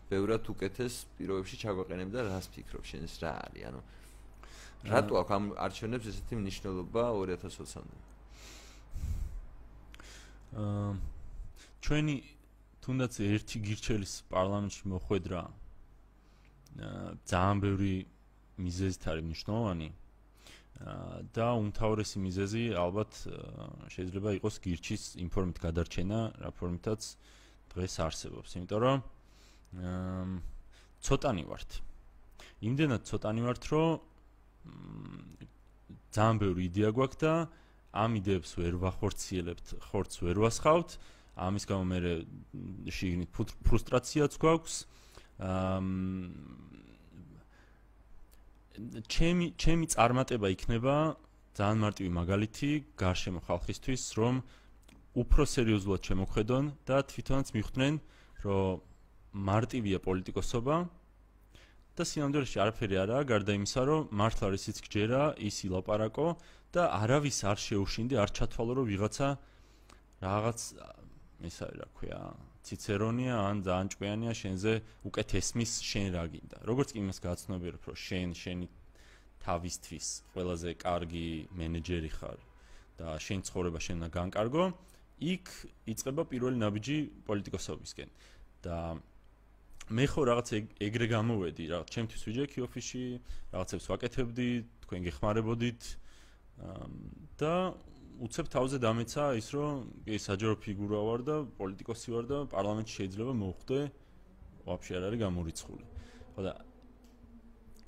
[0.10, 3.64] ბევრად უკეთეს პირობებში ჩაგვეყენებდა რას ფიქრობ შენ ეს რა არის?
[3.70, 3.82] ანუ
[4.90, 7.98] რატო აქვს ამ არჩევნებს ესეთი მნიშვნელობა 2020-მდე?
[10.60, 10.92] აა
[11.84, 12.16] ჩვენი
[12.90, 15.42] თუნდაც ერთი გირჩელის პარლამენტში მოხვედრა
[17.30, 17.94] ძალიან ბევრი
[18.66, 19.90] მიზეზით არის მნიშვნელოვანი
[21.38, 23.14] და უმთავრესი მიზეზი ალბათ
[23.94, 27.02] შეიძლება იყოს გირჩის ინფორმით გადარჩენა, რა ფორმითაც
[27.78, 28.98] დღეს არსებობს, იმიტომ რომ
[31.06, 31.70] ცოტანი ვართ.
[32.66, 33.90] იმდენად ცოტანი ვართ, რომ
[36.10, 37.34] ძალიან ბევრი იდეა გვაქვს და
[37.94, 41.18] ამ იდეებს ვერ ვახორციელებთ, ხორცს ვერ ვასხავთ.
[41.48, 42.00] ამის გამო მე
[42.92, 43.30] შიგნით
[43.68, 44.76] ფრუსტრაციაც გვაქვს.
[45.40, 45.78] აა
[49.12, 50.96] ჩემი ჩემი წარმატება იქნება
[51.60, 52.70] ძალიან მარტივი მაგალითი
[53.00, 54.36] გარშემო ხალხისთვის რომ
[55.20, 57.94] უფრო სერიოზულად შემოხედონ და თვითონაც მიხვდნენ,
[58.46, 58.80] რომ
[59.50, 60.76] მარტივია პოლიტიკოსობა
[62.00, 66.28] და სინამდვილეში არაფერი არაა, გარდა იმისა, რომ მართლა ისიც გჯერა, ის ილაპარაკო
[66.72, 69.28] და არავის არ შეუშინდი, არ ჩათვალო, რომ ვიღაცა
[70.24, 70.60] რაღაც
[71.48, 72.20] ისა რა ქვია,
[72.68, 74.74] ციცერონია ან ძალიან ჭკვიანია შენზე
[75.08, 76.58] უკეთ ესმის შენ რა გინდა.
[76.68, 78.68] როგორც კი იმას გაცნობიერებ, რომ შენ შენი
[79.40, 82.40] თავისთვის ყველაზე კარგი მენეჯერი ხარ
[83.00, 84.64] და შენ ცხოვრება შენ უნდა განკარგო,
[85.20, 85.46] იქ
[85.88, 88.10] იწება პირველი ნაბიჯი პოლიტიკოსობისკენ.
[88.60, 89.00] და
[89.90, 90.48] მე ხო რაღაც
[90.86, 93.04] ეგრე გამოვედი, რაღაც ჩემთვის ვიჯექი ოფისში,
[93.56, 94.50] რაღაცებს ვაკეთებდი,
[94.86, 95.82] თქვენ გეხმარებოდით
[97.40, 97.54] და
[98.20, 99.74] უცებ თავზე დამეცა ის რომ
[100.15, 103.80] ეს საჯარო ფიგურა ვარ და პოლიტიკოსი ვარ და პარლამენტში შეიძლება მოვხვდე
[104.67, 105.86] ვაფშე არ არის გამორიცხული.
[106.36, 106.53] ხო და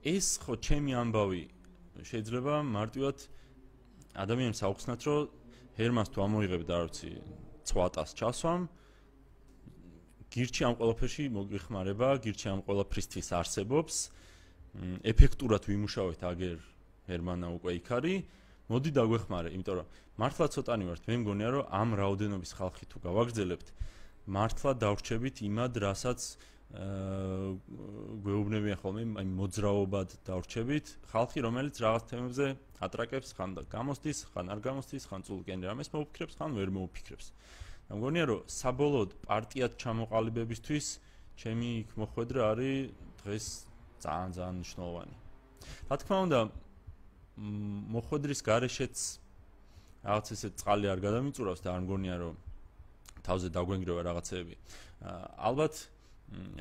[0.07, 1.43] ეს ხო ჩემი ამბავი
[2.09, 3.17] შეიძლება მარტივად
[4.23, 5.21] ადამიანს აუხსნათ რომ
[5.79, 6.97] ჰერმანს თუ ამოიღებ და არც
[7.67, 8.61] ცვატას ჩასვამ
[10.31, 13.95] გირჩი ამ ყველაფერში მოგიხმარება, გირჩი ამ ყველაფრისთვის არსებობს.
[15.03, 16.57] ეფექტურად ვიმუშავეთ აგერ
[17.11, 18.23] ჰერმანა უკვე იქ არის.
[18.71, 19.87] მოდი დაგვეხმარე, იმიტომ რომ
[20.21, 21.03] მართლა ცოტანი ვართ.
[21.11, 23.67] მე მგონია რომ ამ რაოდენობის ხალხი თუ გავაგრძელებთ,
[24.31, 26.19] მართლა დავრჩებით იმად, რასაც
[26.71, 27.47] აა
[28.23, 32.47] გვეუბნებიან ხოლმე, აი მოძრაობად დავრჩებით ხალხი, რომელიც რაღაც თემებზე
[32.79, 37.27] ატრაკებს, ხან და გამოსდის, ხან არ გამოსდის, ხან წულკენ რამეს მოუფიქრებს, ხან ვერ მოუფიქრებს.
[37.91, 40.85] და მგონია რომ საბოლოოდ პარტიად ჩამოყალიბებისთვის
[41.43, 43.45] ჩემი იქ მოხვედრა არის დღეს
[43.99, 45.15] ძალიან ძალიან მნიშვნელოვანი.
[45.91, 46.39] რა თქმა უნდა
[47.41, 48.95] მოხვედრის გარეშეც
[50.05, 52.35] რაღაც ესე წყალი არ გადამიწურავს და არ მგონია რომ
[53.25, 54.55] თავზე დაგვენგრევა რაღაცეები.
[55.37, 55.73] ალბათ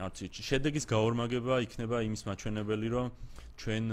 [0.04, 0.16] არც
[0.50, 3.08] შედეგის გაორმაგება იქნება იმის მაჩვენებელი რომ
[3.60, 3.84] ჩვენ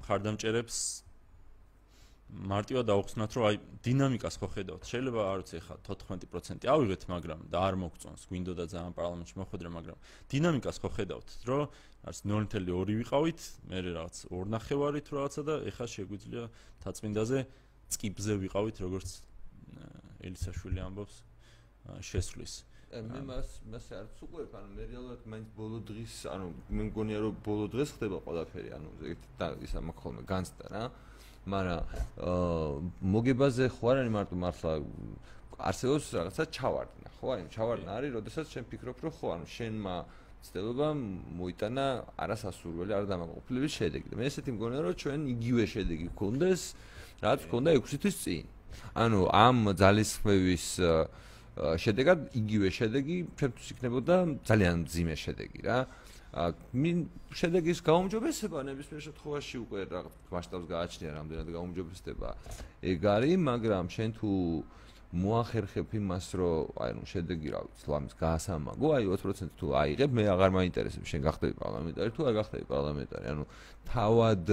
[0.00, 0.76] მხარდამჭერებს
[2.26, 3.56] მარტივად აუხსნათ, რომ აი
[3.86, 4.82] დინამიკას ხო ხედავთ.
[4.90, 9.98] შეიძლება არ ვიცი ხა 14% ავიღეთ, მაგრამ და არ მოგწონს, გვინდოდა ძალიან პარლამენტში მოხვედრა, მაგრამ
[10.26, 11.62] დინამიკას ხო ხედავთ, რომ
[12.06, 16.44] არც 0.2 ვიყავით, მე რაღაც 2.5-ით რაღაცა და ეხა შეგვიძლია
[16.82, 17.38] თაწმინდაზე
[17.94, 19.10] წკიბზე ვიყავით, როგორც
[20.26, 21.16] ელისაშვილი ამბობს
[22.02, 22.54] შესვლის.
[22.86, 27.34] მე მას მას არ ვწუყვებ, ანუ მე რეალურად მაინც ბოლო დღის, ანუ მე მგონია რომ
[27.42, 30.82] ბოლო დღეს ხდება ყველაფერი, ანუ ზოგადად და ისა მაქოლმე განცდა რა.
[31.46, 31.80] მაგრამ
[33.14, 34.72] მოგებაზე ხო არ არის მარტო მართლა
[35.56, 37.26] არსებობს რაღაცა ჩავარდნა ხო?
[37.36, 39.94] აი ჩავარდნა არის როდესაც შენ ფიქრობ რომ ხო ანუ შენმა
[40.46, 40.88] ცდილობა
[41.38, 41.86] მოიტანა
[42.22, 44.08] არასასურველი არ დამაკმაყოფილებელი შედეგი.
[44.18, 46.62] მე ესეთი მგონია რომ ჩვენ იგივე შედეგი გქონდეს
[47.22, 48.44] რაც გქონდა 6 თვის წინ.
[48.94, 50.66] ანუ ამ ძალისხმევის
[51.56, 55.78] შედეგად იგივე შედეგი ჩვენთვის იქნებოდა ძალიან ძიმე შედეგი რა
[56.36, 56.96] მინ
[57.32, 62.28] შედეგის გაუმჯობესება ნებისმიერ შემთხვევაში უკვე რაღაც მასშტაბს გააჩნია რამდენად გაუმჯობესდება.
[62.92, 64.30] ეგ არის მაგრამ შენ თუ
[65.16, 70.24] მოახერხებ იმას რომ აი ნუ შედეგი რა ვიცი ლამის გაასამაგო აი 20% თუ აიღებ მე
[70.34, 73.24] აღარ მაინტერესებს შენ გახდები პარლამენტარი თუ არ გახდები პარლამენტარი.
[73.32, 73.44] ანუ
[73.86, 74.44] თავად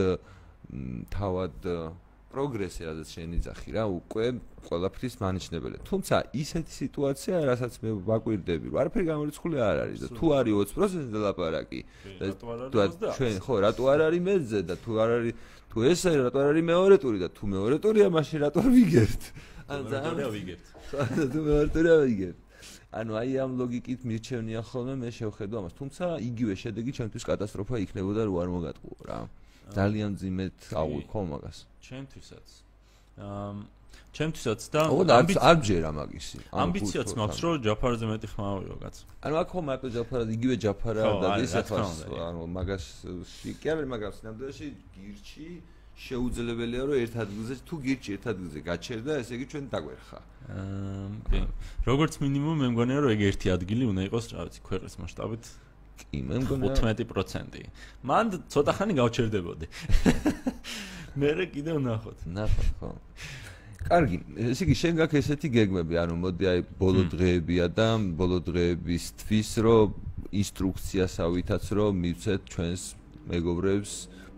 [1.11, 1.57] თავად
[2.33, 4.25] პროგრესი, რადგან შენ იძახი რა, უკვე
[4.67, 5.77] ყველაფრის მანიშნებელი.
[5.85, 11.13] თუმცა ისეთი სიტუაცია, რასაც მე ვაკვირდები, რომ არაფერი გამორიცხული არ არის და თუ არის 20%
[11.13, 11.81] დალაპარაკი
[12.73, 15.33] და ჩვენ ხო, რატო არ არის მეზე და თუ არ არის
[15.73, 19.23] თუ ეს არის რატო არ არის მეორე ტური და თუ მეორე ტურია, მაშინ რატო ვიგებთ?
[19.73, 20.65] ან ძალიან ვიგებთ.
[21.33, 22.39] თუ მეორე ტურია ვიგებთ.
[22.93, 25.73] ანუ აი ამ ლოგიკით მირჩევნია ხოლმე მე შევხედო ამას.
[25.73, 29.17] თუმცა იგივე შედეგი ჩვენთვის კატასტროფა იქნებოდა რო არ მოგატყუო რა.
[29.77, 31.57] ძალიან ძიმეთ აღვიქო მაგას.
[31.83, 32.47] ჩემთვისაც.
[33.17, 33.53] აა
[34.13, 34.81] ჩემთვისაც და
[35.49, 36.37] არ ჯერა მაგისი.
[36.53, 38.95] ამბიციაც მაქვს რომ ჯაფარზე მეტი ხმა ავიღო კაც.
[39.25, 41.81] ანუ აქ ხომ აკო ჯაფარა იგივე ჯაფარა და ის ახლა
[42.29, 42.85] ანუ მაგას
[43.61, 45.47] კი არა მაგას ნამდვილში გირჩი
[45.93, 50.19] შეუძლებელია რომ ერთ ადგილზე თუ გირჩი ერთ ადგილზე გაჩერდა ესე იგი ჩვენ დაგვერხა.
[50.53, 51.41] აა
[51.89, 55.43] როგორც მინიმუმ მე მგონია რომ ეგ ერთი ადგილი უნდა იყოს რა ვიცი ქვეყნის მასშტაბით
[55.99, 57.61] კი, მე მგონია 15%.
[58.09, 59.69] მან ცოტა ხანი გავჩერდებოდი.
[61.19, 62.25] მე რე კიდევ ნახოთ.
[62.25, 62.89] ნახოთ, ხო.
[63.83, 64.17] კარგი,
[64.49, 67.87] ესე იგი შენ გაქვს ესეთი გეგმები, ანუ მოდი აი ბოლო დღეებია და
[68.17, 69.93] ბოლო დღეებისთვის რომ
[70.33, 72.83] ინსტრუქციას ავითაც რომ მივცეთ ჩვენს
[73.33, 73.91] მეგობრებს,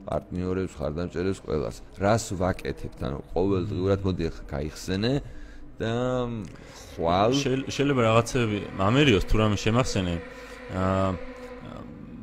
[0.05, 1.77] პარტნიორებს, ხარდამჭერებს ყველას.
[2.01, 2.99] რას ვაკეთებთ?
[3.05, 5.13] ანუ ყოველდღიურად მოდი ახლა გაიხსენე
[5.79, 5.93] და
[6.95, 10.15] ხვალ შეიძლება რაღაცები ამერიოს თუ რამე შემახსენე.
[10.73, 11.34] აა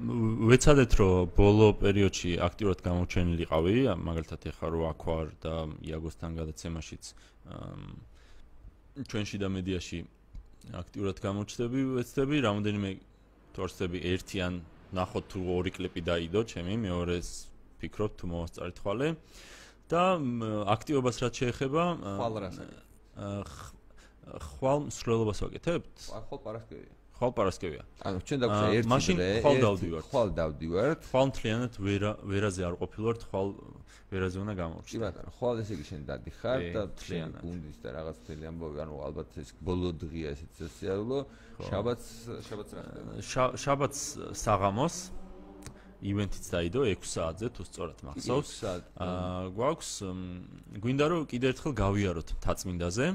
[0.02, 3.74] ვეცადეთ რომ ბოლო პერიოდში აქტიურად გამოჩენილიყავი,
[4.08, 5.54] მაგალითად ეხა რო აქვარ და
[5.86, 7.04] იაგოსთან გადაცემაშიც
[9.08, 9.98] ჩვენში და მედიაში
[10.82, 12.90] აქტიურად გამოჩნდები, ვეცდები რამოდენიმე
[13.54, 14.52] თორსები ერთიან
[14.96, 17.28] ნახოთ თუ ორი კლიპი დაიდო ჩემი მეორეს
[17.80, 19.08] ფიქრობ თუ მოვასწარეთ ხვალე
[19.92, 20.02] და
[20.76, 21.84] აქტივობას რაც შეეხება
[22.18, 22.58] ხვალ რას
[24.22, 25.94] ხვალ მსვლელობას ვაკეთებთ?
[26.14, 27.01] ახალ პარასკევია.
[27.22, 27.82] ხვალ პარასკევია.
[28.02, 28.90] ანუ ჩვენ დაგვცა ერთი დღე.
[28.92, 29.16] მაშინ
[29.46, 30.04] ხვალ დავდივართ.
[30.10, 31.00] ხვალ დავდივართ.
[31.12, 33.48] ხვალ მთლიანად ვერა ვერაზე არ ყოფილვართ, ხვალ
[34.12, 35.00] ვერაზე უნდა კი გამოვჩნდე.
[35.06, 37.40] ბატონო, ხვალ ესე იგი შენ დადიხარ კი, და მთლიანად.
[37.46, 41.18] გუნდის და რაღაც მთელი ამბავი, ანუ ალბათ ეს ბოლო დღეა ესეც სოციალო.
[41.62, 42.08] შაბათს
[42.48, 43.10] შაბათს რა ხდება?
[43.30, 44.00] შა- შაბათს
[44.42, 44.96] საღამოს
[46.02, 48.50] ივენთიც დაიდო 6 საათზე თუ სწორად მახსოვს.
[48.50, 49.90] იქ საათ, აა გვაქვს
[50.82, 53.06] გვინდა რომ კიდე ერთხელ გავიაროთ თაწმინდაზე.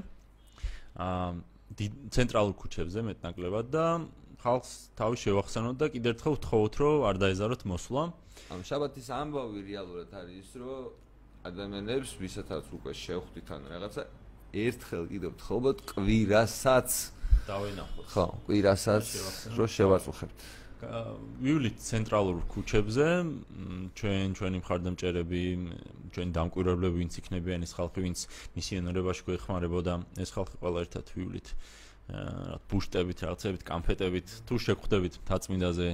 [0.95, 1.30] აა
[1.76, 3.86] ცენტრალურ ქუჩებზე მეტნაკლებად და
[4.41, 8.03] ხალხს თავი შევახსენოთ და კიდე ერთხელ ვთხოვოთ რომ არ დაეზაროთ მოსვლა.
[8.53, 10.93] ამ შაბათის ამბავი რეალურად არის ის, რომ
[11.49, 14.03] ადამიანებს ვისათაც უკვე შევხვდით ან რაღაცა
[14.53, 16.89] ერთხელ კიდევ ვთხოვოთ კვირასაც.
[17.47, 18.05] დავენახოთ.
[18.13, 19.57] ხო, კვირასაც შევახსენოთ.
[19.57, 20.38] რო შევაწუხებთ.
[21.41, 23.07] ვივლით ცენტრალურ ქუჩებზე,
[23.97, 25.65] ჩვენ ჩვენი მხარდამჭერები, მ,
[26.13, 28.19] ჩვენი დამკვირვებლები, ვინც იქნებიან ეს ხალხი, ვინც
[28.53, 31.47] მისიონერებაში გვეხმარებოდა, ეს ხალხი ყველა ერთად ვივლით.
[32.07, 35.88] რა ბუშტებით, რაღაცებით, კამფეტებით, თუ შეგხვდებით თაწმინდაზე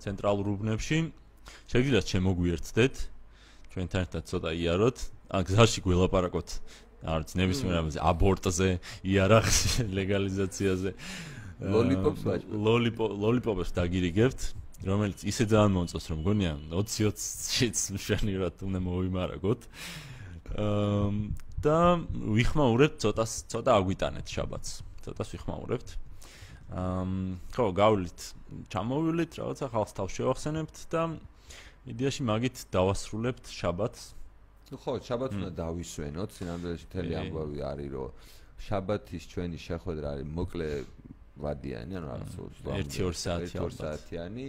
[0.00, 0.98] ცენტრალურ უბნებში,
[1.68, 2.94] შეგიძლიათ შემოგვიერთდეთ.
[3.68, 6.48] ჩვენთან ერთად ცოტა იაროთ, ან გზაში გველაპარაკოთ.
[6.98, 8.70] არც ნებისმიერ ამაზე აბორტზე,
[9.06, 10.90] იარაღზე, ლეგალიზაციაზე.
[11.58, 12.54] ლოლიპოპს აა, ვაჭრობთ.
[12.54, 14.40] ლოლიპო ლოლიპოპებს დაგირიგებთ,
[14.86, 19.60] რომელიც ისე ძალიან მომწონს, რომ მგონია 20-20-შიც მშვენივრად უნდა მოვიმარაგოთ.
[20.54, 21.10] აა
[21.58, 21.78] და
[22.38, 24.70] ვიხმაურებთ ცოტას, ცოტა აგვიტანეთ შაბათს.
[25.02, 25.88] ცოტას ვიხმაურებთ.
[26.78, 27.02] აა
[27.50, 28.20] ხო, გავლით,
[28.70, 31.02] ჩამოვივლით, რაღაცა ხალხს თავს შევახსენებთ და
[31.90, 34.02] იდეაში მაგით დავასრულებთ შაბათს.
[34.70, 38.08] ნუ ხო, შაბათს უნდა დავისვენოთ, სინამდვილეში მთელი ამბავი არის, რომ
[38.58, 40.68] შაბათის ჩვენი შეხვედრა არის მოკლე
[41.38, 42.32] ვადიანი, ანუ რაღაც
[42.78, 43.78] ერთი-ორ საათი 1-2 ალბათ.
[43.82, 44.46] საათიანი.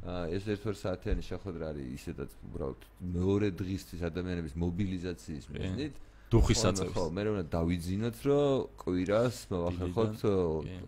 [0.00, 2.80] აა ეს 1-2 საათიანი შეხვედრა არის ისედაც უბრალოდ
[3.16, 5.94] მეორე დღისთვის ადამიანების მობილიზაციის მიზნით.
[6.30, 6.94] დუხის საწევს.
[6.94, 8.46] ხო, მე უნდა დავიძინოთ, რომ
[8.80, 10.34] კვირას მოვახერხოთ კი.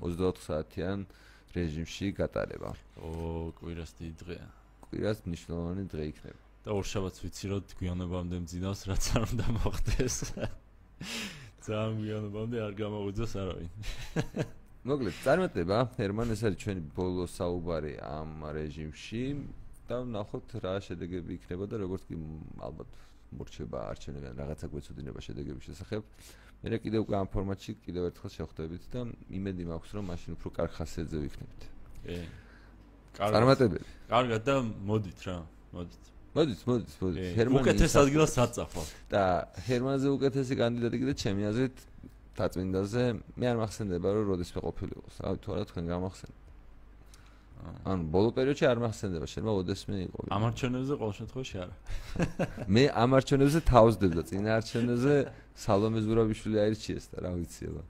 [0.07, 0.99] 24 საათიან
[1.53, 2.71] რეჟიმში გატარება.
[3.03, 3.11] ო,
[3.59, 4.47] კვირას დიდი დღეა.
[4.87, 6.43] კვირას მნიშვნელოვანი დღე იქნება.
[6.63, 10.17] და ორშაბათს ვიცი რომ გვიანობამდე მძინავს რაც არ უნდა მოხდეს.
[11.67, 13.71] ძალიან გვიანობამდე არ გამოუძოს არავინ.
[14.83, 19.23] მოკლედ, წარმატება, ჰერმან, ეს არის ჩვენი ბოლო საუბარი ამ რეჟიმში
[19.87, 22.19] და ვნახოთ რა შედეგები იქნება და როგორც კი
[22.67, 22.91] ალბათ
[23.39, 26.03] მორჩება არჩევნები ან რაღაცა გვეცოდინება შედეგების შესახებ.
[26.63, 29.01] მე კიდევ უკვე ამ ფორმატში კიდევ ერთხელ შევხვდებით და
[29.39, 31.63] იმედი მაქვს, რომ მაშინ უფრო კარგ ხასიათზე ვიქნებით.
[32.03, 32.17] კი.
[33.19, 33.35] კარგად.
[33.39, 33.87] წარმატებები.
[34.11, 35.37] კარგად და მოდით რა,
[35.75, 36.05] მოდით.
[36.35, 37.23] მოდით, მოდით, მოდით.
[37.39, 38.87] ჰერმანი უკეთეს ადგილას საწახვალ.
[39.11, 39.23] და
[39.67, 41.77] ჰერმანზე უკეთესი კანდიდატი კიდე ჩემი აზრით
[42.39, 43.03] დაწმინდაზე
[43.37, 45.07] მე არ მახსენდება რომ როდესმე ყოფილიყო.
[45.21, 46.43] რავი, თუ არა თქვენ გამახსენებთ.
[47.63, 50.19] ანუ ბოლო პერიოდში არ მახსენდება, შეიძლება ოდესმე იყო.
[50.35, 51.75] ამ არჩევნებზე ყოველ შემთხვევაში არა.
[52.75, 55.15] მე ამ არჩევნებზე თავსდებ და წინა არჩევნებზე
[55.63, 57.83] სალომე ზურაბიშვილი აირჩიეს და რა ვიცი აბა.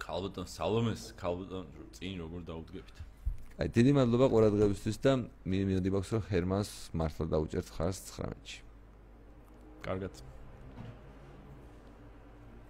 [0.00, 1.64] ქალბატონ სალომეს, ქალბატონ
[1.96, 2.96] წინ როგორ დაუდგებით.
[3.60, 8.58] აი დიდი მადლობა ყურადღებისთვის და მე მინდა მაქვს რომ ჰერმანს მართლა დაუჭერთ ხარს 19-ში.
[9.84, 10.14] კარგად.